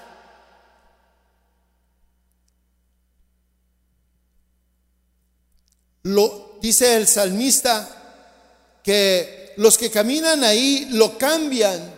[6.05, 11.96] Lo dice el salmista que los que caminan ahí lo cambian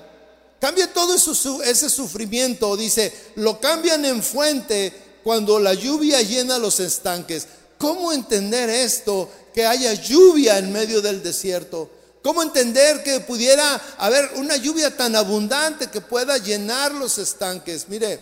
[0.60, 4.92] Cambia todo ese sufrimiento, dice, lo cambian en fuente
[5.22, 7.46] cuando la lluvia llena los estanques.
[7.78, 9.30] ¿Cómo entender esto?
[9.54, 11.90] Que haya lluvia en medio del desierto.
[12.22, 17.88] ¿Cómo entender que pudiera haber una lluvia tan abundante que pueda llenar los estanques?
[17.88, 18.20] Mire,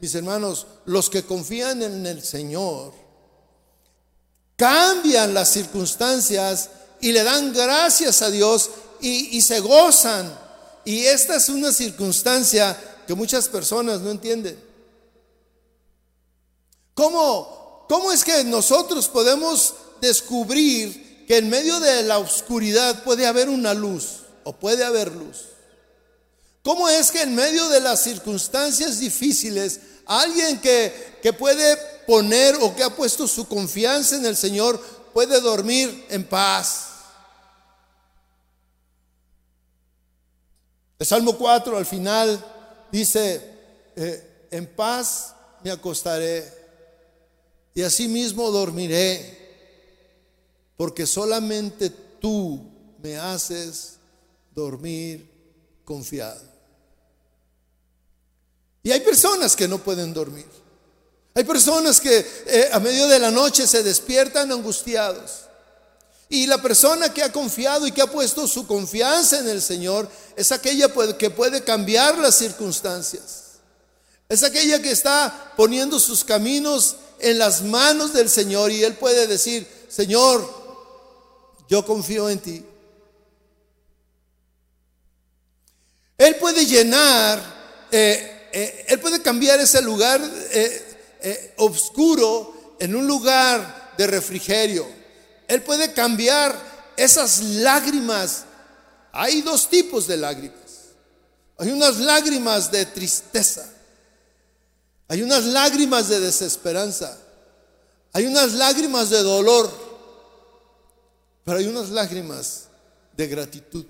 [0.00, 2.92] mis hermanos, los que confían en el Señor
[4.56, 6.70] cambian las circunstancias
[7.00, 8.70] y le dan gracias a Dios
[9.00, 10.45] y, y se gozan
[10.86, 14.56] y esta es una circunstancia que muchas personas no entienden.
[16.94, 23.48] ¿Cómo, cómo es que nosotros podemos descubrir que en medio de la oscuridad puede haber
[23.48, 25.46] una luz o puede haber luz?
[26.62, 32.76] ¿Cómo es que en medio de las circunstancias difíciles, alguien que, que puede poner o
[32.76, 34.80] que ha puesto su confianza en el Señor
[35.12, 36.85] puede dormir en paz?
[40.98, 42.44] El Salmo 4 al final
[42.90, 43.40] dice,
[43.96, 46.44] eh, en paz me acostaré
[47.74, 49.36] y asimismo dormiré,
[50.76, 52.60] porque solamente tú
[53.02, 53.96] me haces
[54.54, 55.28] dormir
[55.84, 56.42] confiado.
[58.82, 60.46] Y hay personas que no pueden dormir.
[61.34, 65.45] Hay personas que eh, a medio de la noche se despiertan angustiados.
[66.28, 70.08] Y la persona que ha confiado y que ha puesto su confianza en el Señor
[70.34, 73.44] es aquella que puede cambiar las circunstancias.
[74.28, 79.28] Es aquella que está poniendo sus caminos en las manos del Señor y Él puede
[79.28, 80.52] decir, Señor,
[81.68, 82.64] yo confío en ti.
[86.18, 87.40] Él puede llenar,
[87.92, 94.95] eh, eh, Él puede cambiar ese lugar eh, oscuro en un lugar de refrigerio.
[95.48, 96.56] Él puede cambiar
[96.96, 98.44] esas lágrimas.
[99.12, 100.60] Hay dos tipos de lágrimas.
[101.58, 103.66] Hay unas lágrimas de tristeza.
[105.08, 107.16] Hay unas lágrimas de desesperanza.
[108.12, 109.70] Hay unas lágrimas de dolor.
[111.44, 112.64] Pero hay unas lágrimas
[113.16, 113.86] de gratitud.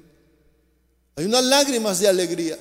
[1.17, 2.59] Hay unas lágrimas de alegría.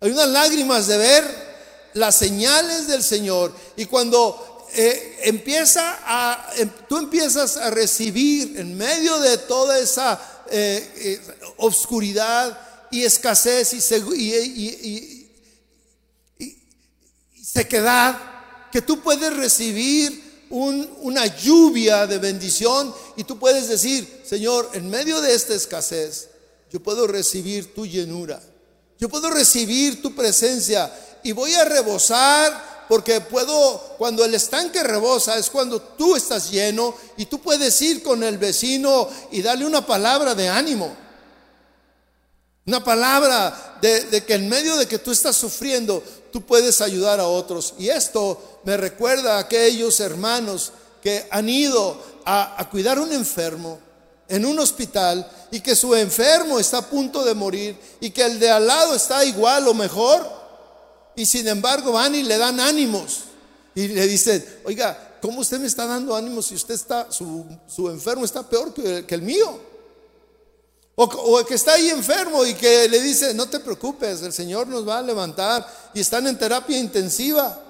[0.00, 1.50] Hay unas lágrimas de ver
[1.94, 3.54] las señales del Señor.
[3.76, 10.20] Y cuando eh, empieza a, em, tú empiezas a recibir en medio de toda esa
[10.50, 11.20] eh, eh,
[11.56, 13.80] obscuridad y escasez y,
[17.42, 18.16] sequedad,
[18.70, 25.20] que tú puedes recibir una lluvia de bendición y tú puedes decir, Señor, en medio
[25.20, 26.28] de esta escasez,
[26.70, 28.40] yo puedo recibir tu llenura,
[28.98, 30.92] yo puedo recibir tu presencia
[31.24, 36.92] y voy a rebosar porque puedo, cuando el estanque rebosa es cuando tú estás lleno
[37.16, 40.92] y tú puedes ir con el vecino y darle una palabra de ánimo.
[42.66, 47.28] Una palabra de, que en medio de que tú estás sufriendo, tú puedes ayudar a
[47.28, 47.74] otros.
[47.78, 53.12] Y esto me recuerda a aquellos hermanos que han ido a, a cuidar a un
[53.12, 53.78] enfermo
[54.26, 58.40] en un hospital y que su enfermo está a punto de morir y que el
[58.40, 60.39] de al lado está igual o mejor.
[61.20, 63.24] Y sin embargo van y le dan ánimos.
[63.74, 67.90] Y le dicen, oiga, ¿cómo usted me está dando ánimos si usted está, su, su
[67.90, 69.60] enfermo está peor que, que el mío?
[70.94, 74.88] O, que está ahí enfermo y que le dice, no te preocupes, el Señor nos
[74.88, 77.64] va a levantar y están en terapia intensiva.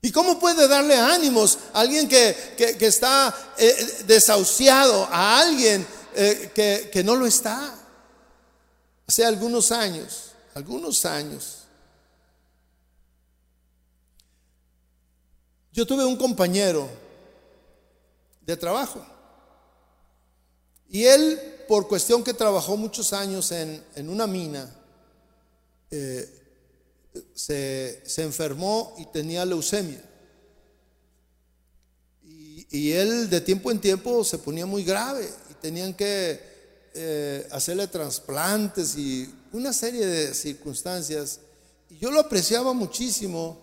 [0.00, 6.88] ¿Y cómo puede darle ánimos a alguien que, está eh, desahuciado, a alguien eh, que,
[6.90, 7.74] que no lo está?
[9.06, 10.23] Hace algunos años,
[10.54, 11.64] algunos años,
[15.72, 16.88] yo tuve un compañero
[18.40, 19.04] de trabajo
[20.94, 24.72] y él, por cuestión que trabajó muchos años en, una mina,
[25.90, 26.28] eh,
[27.34, 30.02] se, enfermó y tenía leucemia.
[32.22, 36.40] Y, él de tiempo en tiempo se ponía muy grave y tenían que
[36.94, 41.40] eh, hacerle trasplantes y una serie de circunstancias.
[42.00, 43.58] Yo lo apreciaba muchísimo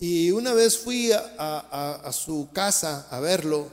[0.00, 3.68] y una vez fui a su casa a verlo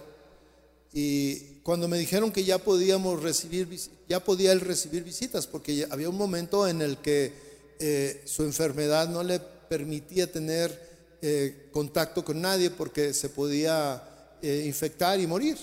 [0.93, 3.69] y cuando me dijeron que ya podíamos recibir,
[4.09, 7.33] ya podía él recibir visitas, porque había un momento en el que
[7.79, 14.63] eh, su enfermedad no le permitía tener eh, contacto con nadie porque se podía eh,
[14.65, 15.57] infectar y morir.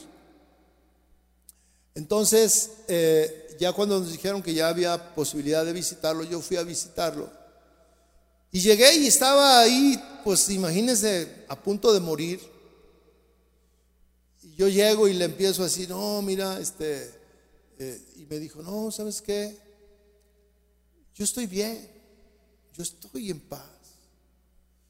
[1.94, 2.70] Entonces,
[3.58, 7.30] ya cuando nos dijeron que ya había posibilidad de visitarlo, yo fui a visitarlo.
[8.50, 12.40] Y llegué y estaba ahí, pues imagínense, a punto de morir
[14.58, 17.14] yo llego y le empiezo a decir, no, mira, este,
[17.78, 19.56] eh", y me dijo, no, ¿sabes qué?
[21.14, 21.88] Yo estoy bien,
[22.74, 23.62] yo estoy en paz.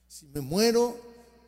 [0.08, 0.96] Si me muero,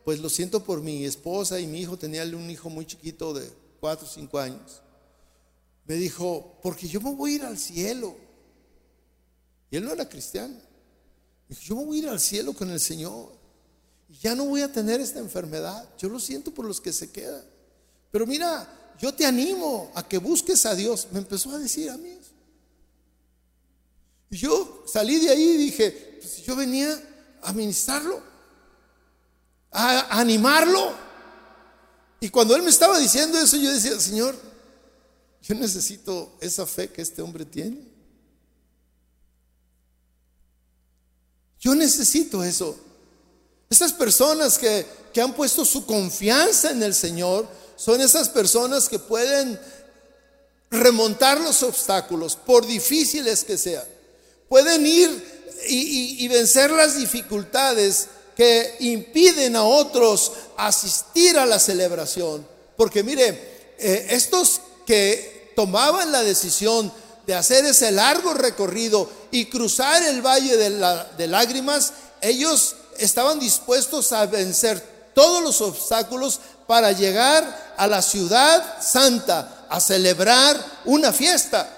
[0.05, 3.51] pues lo siento por mi esposa y mi hijo, tenía un hijo muy chiquito de
[3.81, 4.83] cuatro o cinco años.
[5.91, 8.17] Me dijo, porque yo me voy a ir al cielo.
[9.73, 10.55] Y él no era cristiano.
[11.49, 13.33] Yo me voy a ir al cielo con el Señor.
[14.09, 15.89] Y ya no voy a tener esta enfermedad.
[15.99, 17.43] Yo lo siento por los que se quedan.
[18.13, 21.09] Pero mira, yo te animo a que busques a Dios.
[21.11, 22.21] Me empezó a decir a mí
[24.31, 26.97] Y yo salí de ahí y dije, pues yo venía
[27.43, 28.23] a ministrarlo,
[29.73, 30.95] a animarlo.
[32.21, 34.50] Y cuando él me estaba diciendo eso, yo decía, Señor,
[35.43, 37.79] yo necesito esa fe que este hombre tiene.
[41.59, 42.79] Yo necesito eso.
[43.69, 48.99] Esas personas que, que han puesto su confianza en el Señor, son esas personas que
[48.99, 49.59] pueden
[50.71, 53.85] remontar los obstáculos, por difíciles que sean.
[54.49, 62.47] Pueden ir y, vencer las dificultades que impiden a otros asistir a la celebración.
[62.77, 64.61] Porque mire, eh, estos
[64.91, 66.93] que tomaban la decisión
[67.25, 74.27] de hacer ese largo recorrido y cruzar el valle de, lágrimas, ellos estaban dispuestos a
[74.27, 74.85] vencer
[75.15, 81.71] todos los obstáculos para llegar a la ciudad santa a celebrar una fiesta.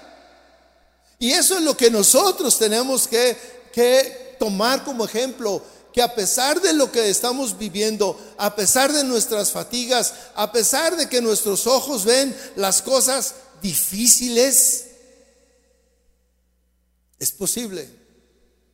[1.19, 5.61] Y eso es lo que nosotros tenemos que, tomar como ejemplo,
[5.93, 10.97] que a pesar de lo que estamos viviendo, a pesar de nuestras fatigas, a pesar
[10.97, 14.87] de que nuestros ojos ven las cosas difíciles,
[17.19, 17.87] es posible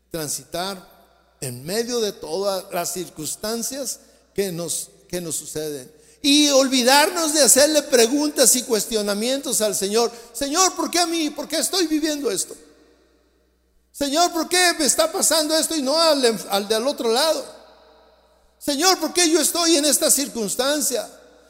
[0.10, 4.00] transitar en medio de todas las circunstancias
[4.34, 5.92] que nos, que nos suceden
[6.22, 10.12] y olvidarnos de hacerle preguntas y cuestionamientos al Señor.
[10.34, 11.30] Señor, ¿por qué a mí?
[11.30, 12.56] ¿Por qué estoy viviendo esto?
[14.00, 17.44] Señor, ¿por qué me está pasando esto y no al, al del otro lado?
[18.58, 21.06] Señor, ¿por qué yo estoy en esta circunstancia?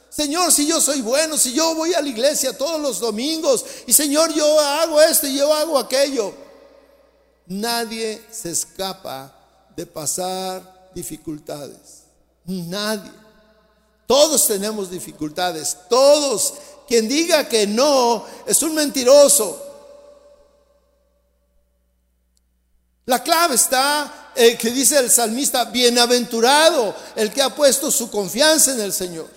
[0.10, 3.94] Señor, si yo soy bueno, si yo voy a la iglesia todos los domingos y
[3.94, 6.34] Señor, yo hago esto y yo hago aquello.
[7.46, 9.32] Nadie se escapa
[9.76, 12.02] de pasar dificultades.
[12.46, 13.12] Nadie.
[14.08, 16.56] Todos tenemos dificultades, todos.
[16.88, 19.69] Quien diga que no es un mentiroso.
[23.10, 28.72] La clave está eh, que dice el salmista, bienaventurado el que ha puesto su confianza
[28.74, 29.28] en el Señor.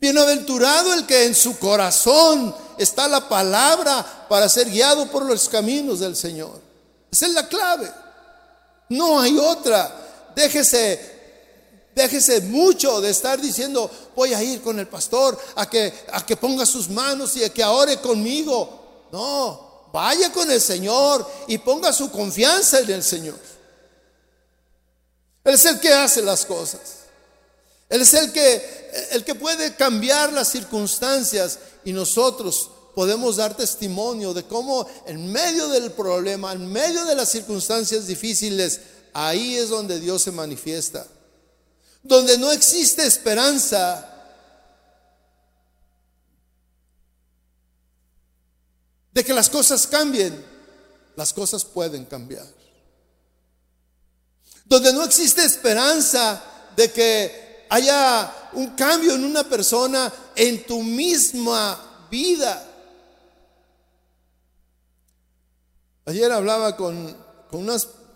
[0.00, 6.00] Bienaventurado el que en su corazón está la palabra para ser guiado por los caminos
[6.00, 6.58] del Señor.
[7.12, 7.92] Esa es la clave.
[8.88, 9.94] No hay otra.
[10.34, 11.12] Déjese
[11.94, 16.36] Déjese mucho de estar diciendo, voy a ir con el pastor a que, a que
[16.36, 19.06] ponga sus manos y a que ore conmigo.
[19.12, 19.63] No,
[19.94, 23.38] vaya con el Señor y ponga su confianza en el Señor.
[25.44, 26.80] Él es el que hace las cosas.
[27.88, 34.34] Él es el que, el que puede cambiar las circunstancias y nosotros podemos dar testimonio
[34.34, 38.80] de cómo en medio del problema, en medio de las circunstancias difíciles,
[39.12, 41.06] ahí es donde Dios se manifiesta
[42.04, 44.13] donde no existe esperanza,
[49.14, 50.44] de que las cosas cambien,
[51.16, 52.46] las cosas pueden cambiar.
[54.64, 56.42] Donde no existe esperanza
[56.76, 62.70] de que haya un cambio en una persona en tu misma vida.
[66.06, 67.16] Ayer hablaba con,
[67.50, 67.66] con,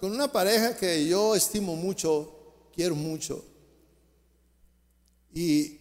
[0.00, 3.44] con una pareja que yo estimo mucho, quiero mucho.
[5.32, 5.78] Y,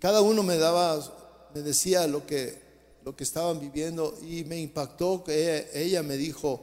[0.00, 2.67] cada uno me daba, me decía lo que,
[3.08, 6.60] lo que estaban viviendo y me impactó que ella, me dijo,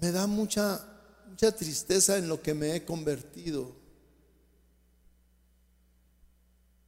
[0.00, 0.82] me da mucha,
[1.28, 3.70] mucha tristeza en lo que me he convertido.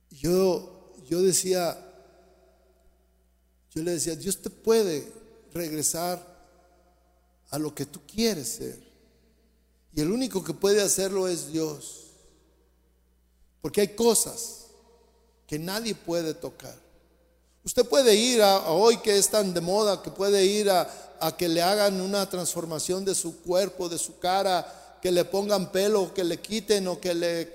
[0.08, 1.78] Yo, yo decía,
[3.74, 5.12] yo le decía, Dios te puede
[5.52, 6.26] regresar
[7.50, 8.82] a lo que tú quieres ser.
[9.94, 12.12] Y el único que puede hacerlo es Dios.
[13.60, 14.68] Porque hay cosas
[15.46, 16.85] que nadie puede tocar.
[17.66, 20.88] Usted puede ir a, hoy que es tan de moda, que puede ir a,
[21.36, 26.14] que le hagan una transformación de su cuerpo, de su cara, que le pongan pelo,
[26.14, 27.52] que le quiten o que le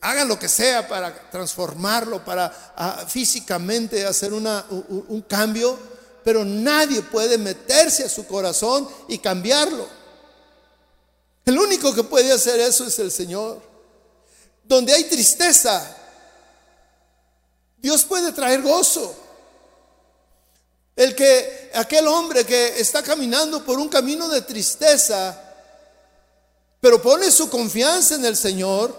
[0.00, 2.50] hagan lo que sea para transformarlo, para
[3.06, 5.78] físicamente hacer una, un, un cambio,
[6.24, 9.86] pero nadie puede meterse a su corazón y cambiarlo.
[11.44, 13.62] El único que puede hacer eso es el Señor.
[14.64, 15.96] Donde hay tristeza,
[17.76, 19.27] Dios puede traer gozo.
[20.98, 25.40] El que aquel hombre que está caminando por un camino de tristeza,
[26.80, 28.96] pero pone su confianza en el Señor,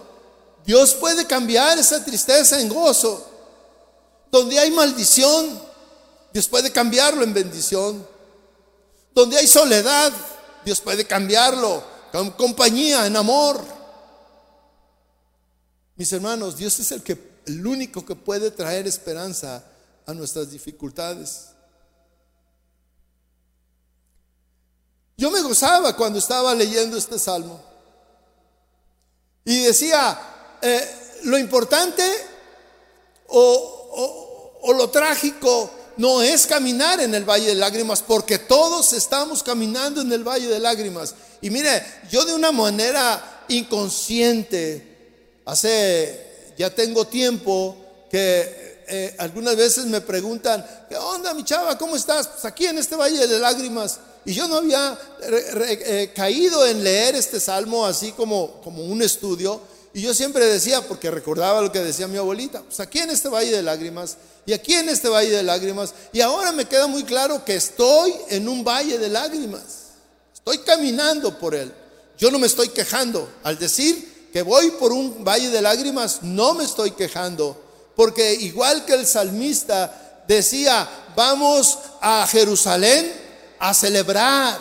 [0.64, 3.30] Dios puede cambiar esa tristeza en gozo.
[4.30, 5.62] Donde hay maldición,
[6.32, 8.08] Dios puede cambiarlo en bendición.
[9.14, 10.10] Donde hay soledad,
[10.64, 13.62] Dios puede cambiarlo con compañía, en amor.
[15.96, 19.62] Mis hermanos, Dios es el que el único que puede traer esperanza
[20.06, 21.50] a nuestras dificultades.
[25.20, 27.60] Yo me gozaba cuando estaba leyendo este salmo
[29.44, 30.18] y decía,
[30.62, 32.02] eh, lo importante
[33.28, 39.42] o, o lo trágico no es caminar en el valle de lágrimas, porque todos estamos
[39.42, 41.14] caminando en el valle de lágrimas.
[41.42, 47.76] Y mire, yo de una manera inconsciente, hace ya tengo tiempo
[48.10, 51.76] que eh, algunas veces me preguntan, ¿qué onda mi chava?
[51.76, 52.26] ¿Cómo estás?
[52.26, 54.00] Pues aquí en este valle de lágrimas.
[54.24, 59.60] Y yo no había eh, caído en leer este salmo así como, como un estudio.
[59.92, 63.28] Y yo siempre decía, porque recordaba lo que decía mi abuelita, pues aquí en este
[63.28, 64.16] valle de lágrimas
[64.46, 65.94] y aquí en este valle de lágrimas.
[66.12, 69.62] Y ahora me queda muy claro que estoy en un valle de lágrimas.
[70.34, 71.72] Estoy caminando por él.
[72.18, 76.54] Yo no me estoy quejando al decir que voy por un valle de lágrimas, no
[76.54, 77.60] me estoy quejando,
[77.96, 83.19] porque igual que el salmista decía, vamos a Jerusalén
[83.60, 84.58] a celebrar.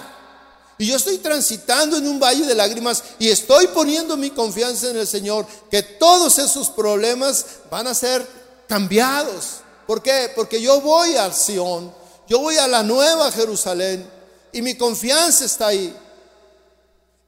[0.77, 4.97] Y yo estoy transitando en un valle de lágrimas y estoy poniendo mi confianza en
[4.97, 8.25] el Señor, que todos esos problemas van a ser
[8.67, 9.61] cambiados.
[9.87, 10.31] ¿Por qué?
[10.35, 11.91] Porque yo voy al Sión,
[12.27, 14.07] yo voy a la nueva Jerusalén
[14.51, 15.95] y mi confianza está ahí.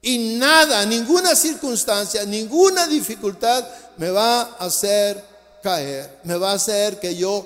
[0.01, 3.67] Y nada, ninguna circunstancia, ninguna dificultad
[3.97, 5.23] me va a hacer
[5.61, 7.45] caer, me va a hacer que yo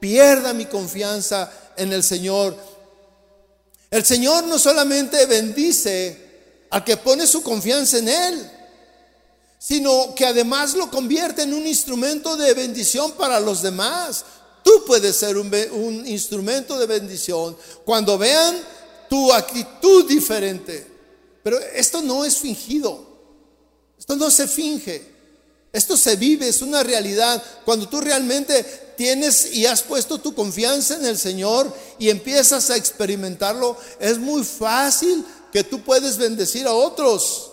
[0.00, 2.56] pierda mi confianza en el Señor.
[3.92, 8.50] El Señor no solamente bendice al que pone su confianza en Él,
[9.56, 14.24] sino que además lo convierte en un instrumento de bendición para los demás.
[14.64, 18.56] Tú puedes ser un, instrumento de bendición cuando vean
[19.08, 20.90] tu actitud diferente
[21.42, 23.04] pero esto no es fingido.
[23.98, 25.11] Esto no se finge.
[25.72, 27.42] Esto se vive, es una realidad.
[27.64, 28.62] Cuando tú realmente
[28.96, 34.44] tienes y has puesto tu confianza en el Señor y empiezas a experimentarlo, es muy
[34.44, 37.50] fácil que tú puedes bendecir a otros.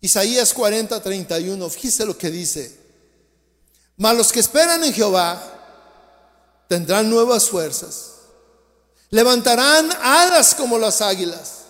[0.00, 2.78] Isaías 40, 31, fíjese lo que dice.
[3.96, 5.42] Mas los que esperan en Jehová
[6.68, 8.12] tendrán nuevas fuerzas,
[9.10, 11.63] levantarán alas como las águilas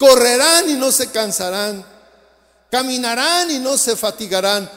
[0.00, 1.84] Correrán y no se cansarán.
[2.70, 4.70] Caminarán y no se fatigarán.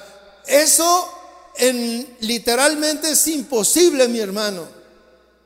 [0.46, 1.10] Eso
[1.56, 4.68] en, literalmente es imposible, mi hermano.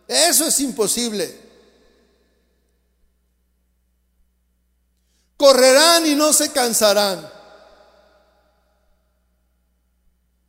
[0.08, 1.40] Eso es imposible.
[5.38, 7.32] Correrán y no se cansarán.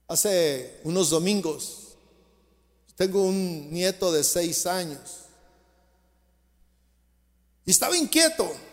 [0.07, 1.89] Hace unos domingos,
[2.97, 5.27] tengo un nieto de seis años
[7.67, 8.68] y estaba inquieto.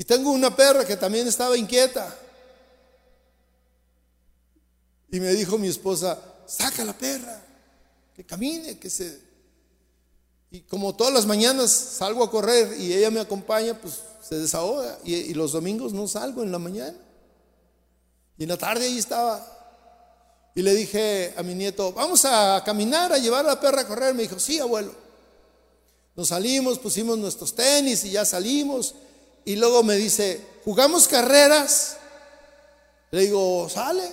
[0.00, 2.16] Y tengo una perra que también estaba inquieta.
[5.10, 7.44] Y me dijo mi esposa, saca la perra,
[8.16, 9.20] que camine, que se
[10.50, 14.98] y como todas las mañanas salgo a correr y ella me acompaña, pues se desahoga.
[15.04, 16.96] Y, los domingos no salgo en la mañana.
[18.38, 19.46] Y en la tarde ahí estaba.
[20.54, 23.86] Y le dije a mi nieto, vamos a caminar, a llevar a la perra a
[23.86, 24.14] correr.
[24.14, 24.94] Me dijo, sí, abuelo.
[26.16, 28.94] Nos salimos, pusimos nuestros tenis y ya salimos.
[29.44, 31.96] Y luego me dice, ¿jugamos carreras?
[33.10, 34.12] Le digo, sale.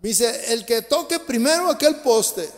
[0.00, 2.48] Me dice, el que toque primero aquel poste.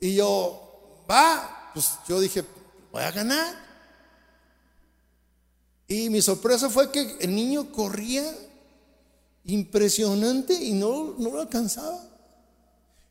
[0.00, 2.44] Y yo, va, pues yo dije,
[2.92, 3.64] voy a ganar.
[5.86, 8.24] Y mi sorpresa fue que el niño corría
[9.44, 12.00] impresionante y no, no lo alcanzaba.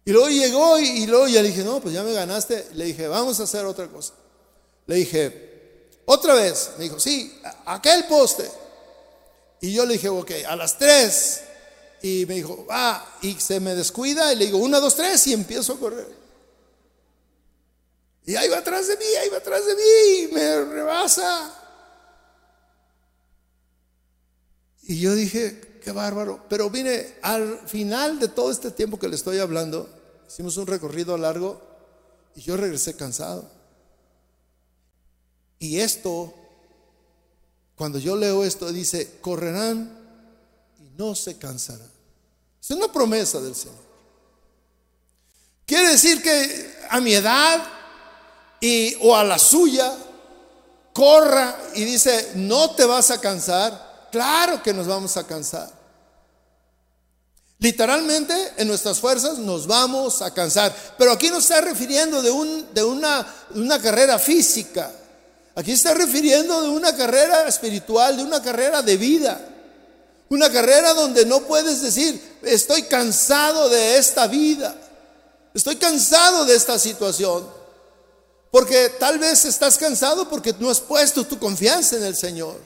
[0.05, 2.67] Y luego llegó y, luego ya le dije, no, pues ya me ganaste.
[2.73, 4.13] Le dije, vamos a hacer otra cosa.
[4.85, 5.52] Le dije,
[6.05, 6.71] otra vez.
[6.77, 8.49] Me dijo, sí, aquel poste.
[9.61, 11.41] Y yo le dije, ok, a las tres.
[12.01, 14.33] Y me dijo, ah, y se me descuida.
[14.33, 15.25] Y le digo, una, dos, tres.
[15.27, 16.23] Y empiezo a correr.
[18.25, 19.81] Y ahí va atrás de mí, ahí va atrás de mí,
[20.19, 21.59] y me rebasa.
[24.83, 26.45] Y yo dije, qué bárbaro.
[26.49, 29.89] Pero vine al final de todo este tiempo que le estoy hablando,
[30.27, 31.61] hicimos un recorrido largo
[32.35, 33.49] y yo regresé cansado.
[35.63, 36.33] Y esto,
[37.77, 39.97] cuando yo leo esto, dice, correrán
[40.77, 41.89] y no se cansarán.
[42.61, 43.77] Es una promesa del Señor.
[45.65, 47.65] Quiere decir que a mi edad,
[48.59, 49.95] y, o a la suya,
[50.91, 54.09] corra y dice, no te vas a cansar.
[54.11, 55.71] Claro que nos vamos a cansar.
[57.59, 60.75] Literalmente en nuestras fuerzas nos vamos a cansar.
[60.97, 64.91] Pero aquí no está refiriendo de, un, de una, una carrera física.
[65.55, 69.49] Aquí está refiriendo de una carrera espiritual, de una carrera de vida.
[70.29, 74.75] Una carrera donde no puedes decir, estoy cansado de esta vida.
[75.53, 77.47] Estoy cansado de esta situación.
[78.49, 82.59] Porque tal vez estás cansado porque no has puesto tu confianza en el Señor.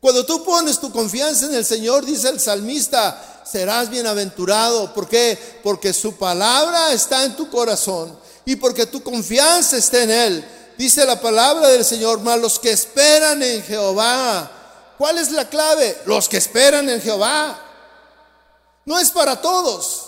[0.00, 4.92] Cuando tú pones tu confianza en el Señor, dice el salmista, serás bienaventurado.
[4.94, 5.38] ¿Por qué?
[5.62, 10.44] Porque su palabra está en tu corazón y porque tu confianza está en Él.
[10.80, 14.50] Dice la palabra del Señor, mas los que esperan en Jehová.
[14.96, 15.98] ¿Cuál es la clave?
[16.06, 17.60] Los que esperan en Jehová.
[18.86, 20.06] No es para todos.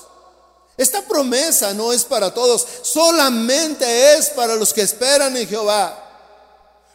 [0.78, 5.94] Esta promesa no es para todos, solamente es para los que esperan en Jehová.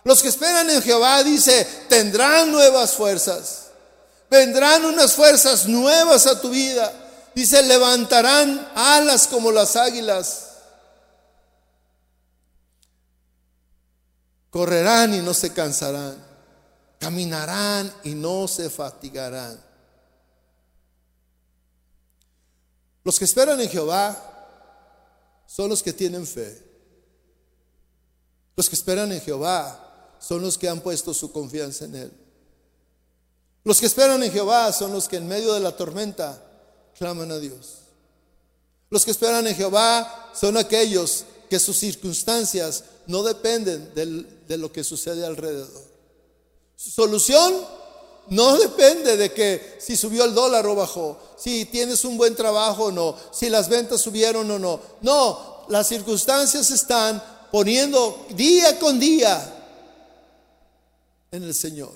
[0.03, 3.65] Los que esperan en Jehová, dice, tendrán nuevas fuerzas.
[4.27, 6.91] Vendrán unas fuerzas nuevas a tu vida.
[7.35, 10.46] Dice, levantarán alas como las águilas.
[14.49, 16.23] Correrán y no se cansarán.
[16.99, 19.59] Caminarán y no se fatigarán.
[23.03, 24.27] Los que esperan en Jehová
[25.45, 26.61] son los que tienen fe.
[28.55, 32.11] Los que esperan en Jehová son los que han puesto su confianza en Él.
[33.63, 36.41] Los que esperan en Jehová son los que en medio de la tormenta
[36.97, 37.79] claman a Dios.
[38.89, 43.93] Los que esperan en Jehová son aquellos que sus circunstancias no dependen
[44.47, 45.83] de lo que sucede alrededor.
[46.75, 47.53] Su solución
[48.29, 52.85] no depende de que si subió el dólar o bajó, si tienes un buen trabajo
[52.85, 54.79] o no, si las ventas subieron o no.
[55.01, 59.53] No, las circunstancias están poniendo día con día
[61.31, 61.93] en el Señor.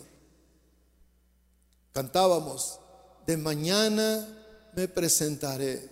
[1.93, 2.79] Cantábamos,
[3.25, 4.27] de mañana
[4.73, 5.90] me presentaré.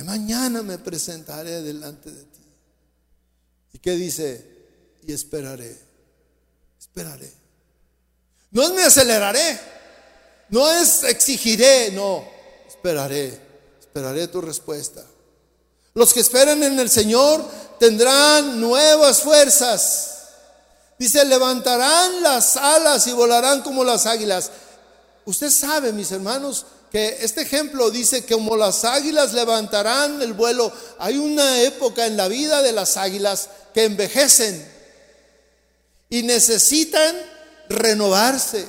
[0.00, 2.40] De mañana me presentaré delante de ti.
[3.74, 4.46] ¿Y qué dice?
[5.02, 5.90] Y esperaré
[6.78, 7.30] esperaré.
[8.50, 9.60] No es me aceleraré,
[10.48, 12.26] no es exigiré, no,
[12.66, 13.38] esperaré,
[13.78, 15.04] esperaré tu respuesta.
[15.92, 17.44] Los que esperan en el Señor
[17.78, 20.30] tendrán nuevas fuerzas.
[20.98, 24.50] Dice, levantarán las alas y volarán como las águilas.
[25.26, 30.72] Usted sabe, mis hermanos, que este ejemplo dice que como las águilas levantarán el vuelo,
[30.98, 34.68] hay una época en la vida de las águilas que envejecen
[36.08, 37.16] y necesitan
[37.68, 38.66] renovarse.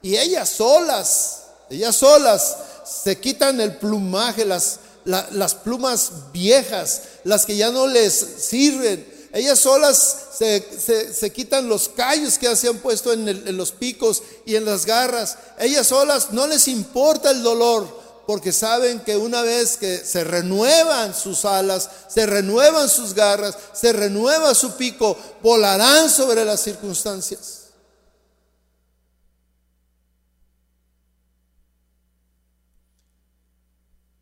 [0.00, 2.56] Y ellas solas, ellas solas
[2.86, 9.15] se quitan el plumaje, las, las plumas viejas, las que ya no les sirven.
[9.36, 14.56] Ellas solas se, quitan los callos que se han puesto en, en los picos y
[14.56, 15.36] en las garras.
[15.58, 17.86] Ellas solas no les importa el dolor
[18.26, 23.92] porque saben que una vez que se renuevan sus alas, se renuevan sus garras, se
[23.92, 27.64] renueva su pico, volarán sobre las circunstancias.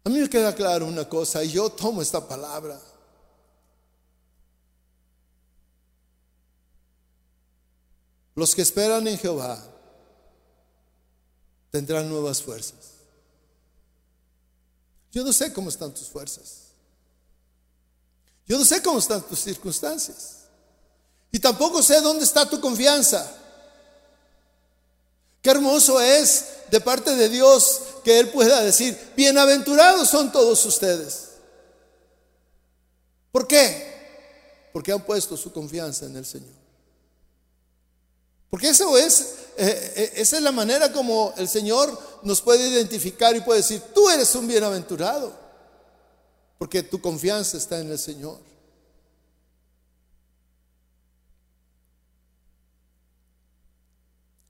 [0.03, 2.81] A mí me queda claro una cosa y yo tomo esta palabra.
[8.35, 9.63] Los que esperan en Jehová
[11.71, 12.95] tendrán nuevas fuerzas.
[15.13, 16.65] Yo no sé cómo están tus fuerzas.
[18.47, 20.41] Yo no sé cómo están tus circunstancias.
[21.31, 23.33] Y tampoco sé dónde está tu confianza.
[25.41, 31.31] Qué hermoso es de parte de Dios que Él pueda decir, bienaventurados son todos ustedes.
[33.31, 34.71] ¿Por qué?
[34.73, 36.64] Porque han puesto su confianza en el Señor.
[38.51, 43.35] Porque eso es, eh, eh, esa es la manera como el Señor nos puede identificar
[43.37, 45.37] y puede decir, tú eres un bienaventurado,
[46.59, 48.39] porque tu confianza está en el Señor.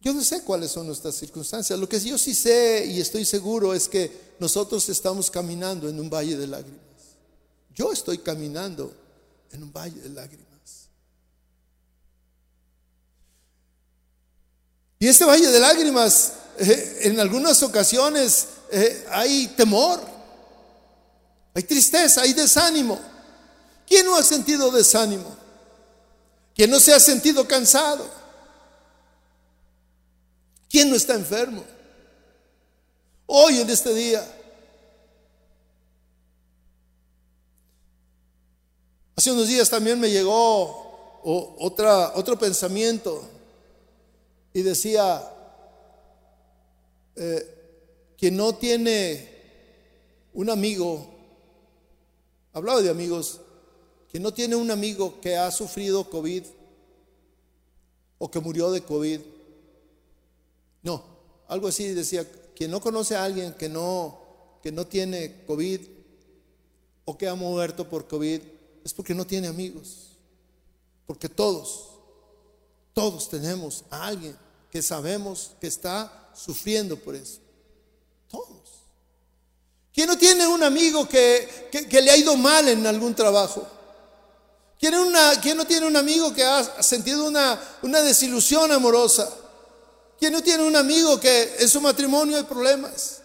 [0.05, 1.78] Yo no sé cuáles son nuestras circunstancias.
[1.78, 6.11] Lo que yo sí sé y estoy seguro es que nosotros estamos caminando en un
[6.11, 6.82] valle de lágrimas.
[7.74, 8.95] Yo estoy caminando
[9.51, 10.53] en un valle de lágrimas.
[15.05, 20.00] Y este valle de lágrimas, eh, en algunas ocasiones eh, hay temor,
[21.52, 22.98] hay tristeza, hay desánimo.
[23.86, 25.36] ¿Quién no ha sentido desánimo?
[26.55, 28.09] ¿Quién no se ha sentido cansado?
[30.70, 31.62] ¿Quién no está enfermo?
[33.26, 34.26] Hoy en este día.
[39.16, 41.20] Hace unos días también me llegó
[41.59, 43.34] otra, otro pensamiento
[44.55, 45.20] y decía,
[47.16, 49.28] eh, quien no tiene
[50.32, 51.12] un amigo,
[52.52, 53.40] hablaba de amigos,
[54.11, 56.44] quien no tiene un amigo que ha sufrido COVID
[58.18, 59.20] o que murió de COVID,
[60.84, 61.05] no,
[61.48, 62.24] algo así decía,
[62.55, 64.20] quien no conoce a alguien que no,
[64.62, 65.80] que no tiene COVID
[67.07, 68.40] o que ha muerto por COVID,
[68.84, 70.11] es porque no tiene amigos.
[71.07, 71.88] Porque todos,
[72.92, 74.43] todos tenemos a alguien
[74.74, 77.38] que sabemos que está sufriendo por eso.
[78.28, 78.82] Todos.
[79.92, 83.64] ¿Quién no tiene un amigo que, le ha ido mal en algún trabajo?
[84.76, 89.32] ¿Quién, una, ¿Quién, no tiene un amigo que ha sentido una, una desilusión amorosa?
[90.18, 93.18] ¿Quién no tiene un amigo que en su matrimonio hay problemas?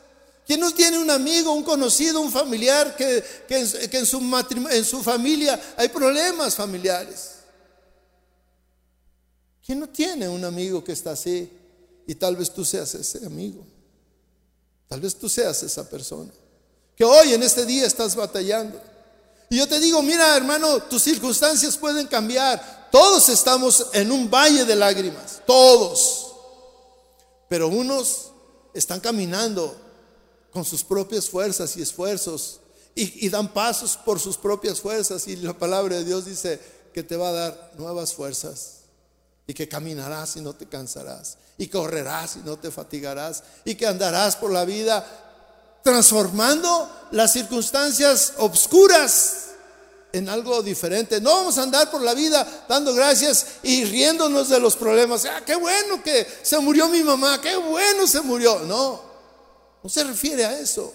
[0.46, 5.60] ¿Quién no tiene un amigo, un conocido, un familiar que, en, su en su familia
[5.78, 7.39] hay problemas familiares?
[9.70, 11.48] ¿Quién no tiene un amigo que está así?
[12.08, 13.64] Y tal vez tú seas ese amigo.
[14.88, 16.32] Tal vez tú seas esa persona.
[16.96, 18.82] Que hoy en este día estás batallando.
[19.48, 22.90] Y yo te digo, mira hermano, tus circunstancias pueden cambiar.
[22.92, 25.44] Todos estamos en un valle de lágrimas.
[25.46, 26.34] Todos.
[27.48, 28.32] Pero unos
[28.74, 29.80] están caminando
[30.50, 32.60] con sus propias fuerzas y esfuerzos
[32.96, 36.60] y, dan pasos por sus propias fuerzas y la palabra de Dios dice
[36.92, 38.79] que te va a dar nuevas fuerzas
[39.50, 43.88] y que caminarás y no te cansarás y correrás y no te fatigarás y que
[43.88, 45.04] andarás por la vida
[45.84, 49.48] transformando las circunstancias obscuras
[50.14, 51.20] en algo diferente.
[51.20, 55.26] No vamos a andar por la vida dando gracias y riéndonos de los problemas.
[55.26, 58.60] Ah, qué bueno que se murió mi mamá, qué bueno se murió.
[58.60, 59.02] No,
[59.82, 60.94] no se refiere a eso.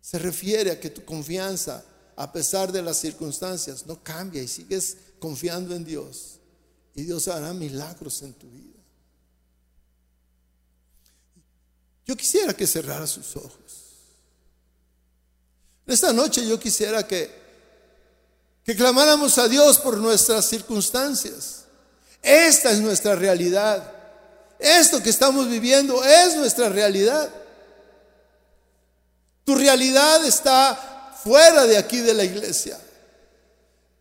[0.00, 1.84] Se refiere a que tu confianza,
[2.16, 6.37] a pesar de las circunstancias, no cambia y sigues confiando en Dios.
[6.98, 8.80] Y Dios hará milagros en tu vida.
[12.04, 13.52] Yo quisiera que cerrara sus ojos.
[15.86, 17.32] Esta noche yo quisiera que,
[18.64, 21.66] que clamáramos a Dios por nuestras circunstancias.
[22.20, 23.92] Esta es nuestra realidad.
[24.58, 27.32] Esto que estamos viviendo es nuestra realidad.
[29.44, 32.76] Tu realidad está fuera de aquí de la iglesia.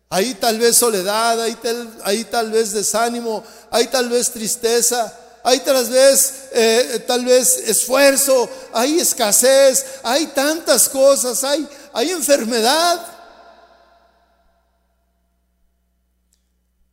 [0.09, 1.97] Hay tal vez soledad, hay tal,
[2.29, 8.99] tal vez desánimo, hay tal vez tristeza, hay tal vez, eh, tal vez esfuerzo, hay
[8.99, 13.05] escasez, hay tantas cosas, hay, hay enfermedad.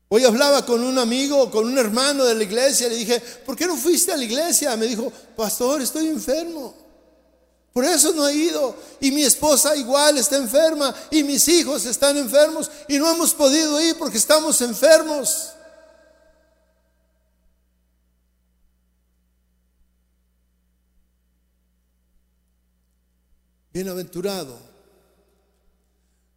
[0.09, 3.67] Hoy hablaba con un amigo, con un hermano de la iglesia, le dije, ¿por qué
[3.67, 4.77] no fuiste a la iglesia?
[4.77, 6.84] Me dijo, pastor, estoy enfermo.
[7.75, 8.77] Por eso no he ido.
[9.01, 10.95] Y mi esposa igual está enferma.
[11.11, 12.71] Y mis hijos están enfermos.
[12.87, 15.51] Y no hemos podido ir porque estamos enfermos.
[23.73, 24.57] Bienaventurado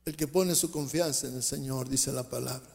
[0.05, 2.67] el que pone su confianza en el Señor, dice la palabra.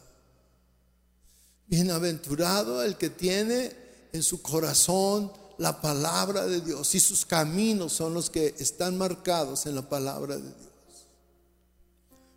[1.67, 3.75] Bienaventurado el que tiene
[4.13, 9.65] en su corazón la palabra de Dios y sus caminos son los que están marcados
[9.65, 11.07] en la palabra de Dios.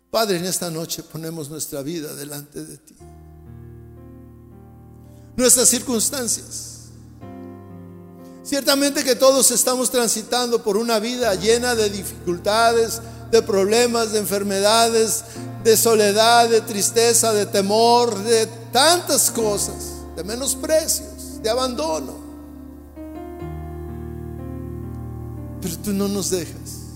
[0.09, 2.95] Padre, en esta noche ponemos nuestra vida delante de ti.
[5.35, 6.85] Nuestras circunstancias.
[8.43, 15.25] Ciertamente que todos estamos transitando por una vida llena de dificultades, de problemas, de enfermedades,
[15.65, 22.16] de soledad, de tristeza, de temor, de tantas cosas, de menosprecios, de abandono.
[25.61, 26.87] Pero tú no nos dejas.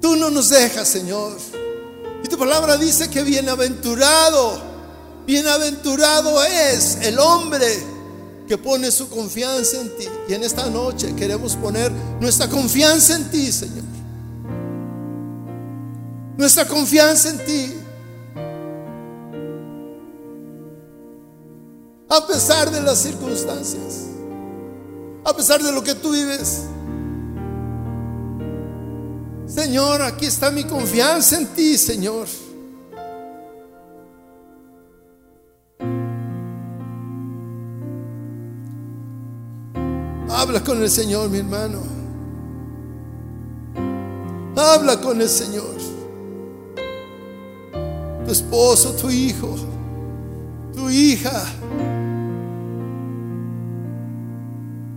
[0.00, 1.36] Tú no nos dejas, Señor.
[2.24, 4.60] Y tu palabra dice que bienaventurado,
[5.26, 7.66] bienaventurado es el hombre
[8.46, 10.08] que pone su confianza en ti.
[10.28, 13.84] Y en esta noche queremos poner nuestra confianza en ti, Señor.
[16.36, 17.74] Nuestra confianza en ti.
[22.08, 24.10] A pesar de las circunstancias
[25.24, 26.64] a pesar de lo que tú vives.
[29.46, 32.28] Señor, aquí está mi confianza en ti, Señor.
[40.28, 41.80] Habla con el Señor, mi hermano.
[44.56, 45.76] Habla con el Señor.
[48.24, 49.56] Tu esposo, tu hijo,
[50.74, 51.44] tu hija.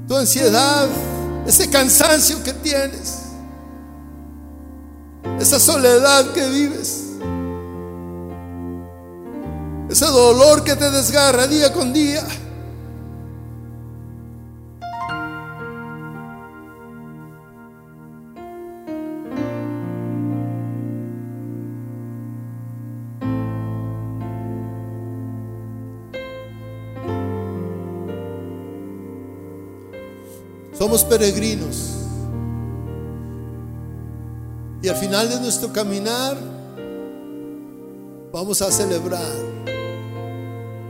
[0.07, 0.87] Tu ansiedad,
[1.45, 3.19] ese cansancio que tienes,
[5.39, 7.03] esa soledad que vives,
[9.89, 12.25] ese dolor que te desgarra día con día.
[30.83, 31.91] Somos peregrinos.
[34.81, 36.35] Y al final de nuestro caminar
[38.33, 39.31] vamos a celebrar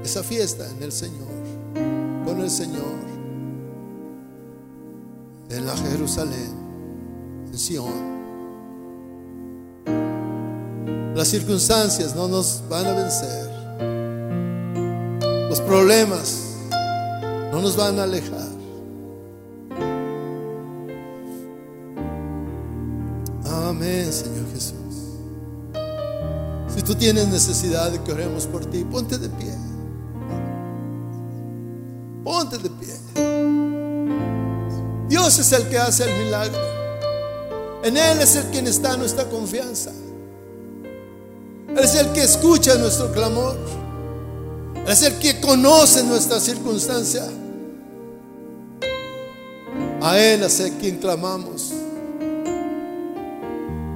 [0.03, 1.27] esa fiesta en el Señor,
[2.25, 2.95] con el Señor,
[5.51, 6.55] en la Jerusalén,
[7.51, 8.13] en Sion.
[11.13, 13.51] Las circunstancias no nos van a vencer.
[15.49, 16.41] Los problemas
[17.51, 18.52] no nos van a alejar.
[27.03, 29.53] Tienes necesidad de que oremos por ti, ponte de pie.
[32.23, 32.93] Ponte de pie.
[35.09, 36.61] Dios es el que hace el milagro.
[37.83, 39.91] En Él es el quien está nuestra confianza.
[41.67, 43.57] Él es el que escucha nuestro clamor.
[44.75, 47.27] Él es el que conoce nuestra circunstancia.
[50.01, 51.73] A Él es el quien clamamos.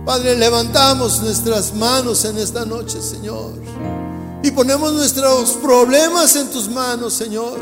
[0.08, 3.52] Padre, levantamos nuestras manos en esta noche, Señor.
[4.42, 7.60] Y ponemos nuestros problemas en tus manos, Señor.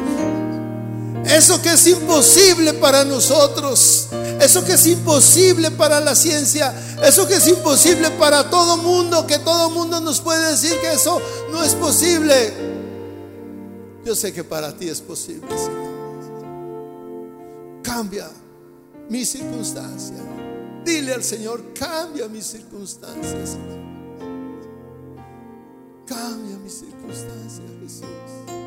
[1.25, 4.09] Eso que es imposible para nosotros.
[4.39, 6.71] Eso que es imposible para la ciencia.
[7.01, 9.25] Eso que es imposible para todo mundo.
[9.25, 11.19] Que todo mundo nos puede decir que eso
[11.51, 12.53] no es posible.
[14.05, 15.95] Yo sé que para ti es posible, Señor.
[17.81, 18.29] Cambia
[19.09, 20.44] mi circunstancia.
[20.85, 23.57] Dile al Señor, cambia mis circunstancias.
[26.05, 28.64] Cambia mis circunstancias, Jesús.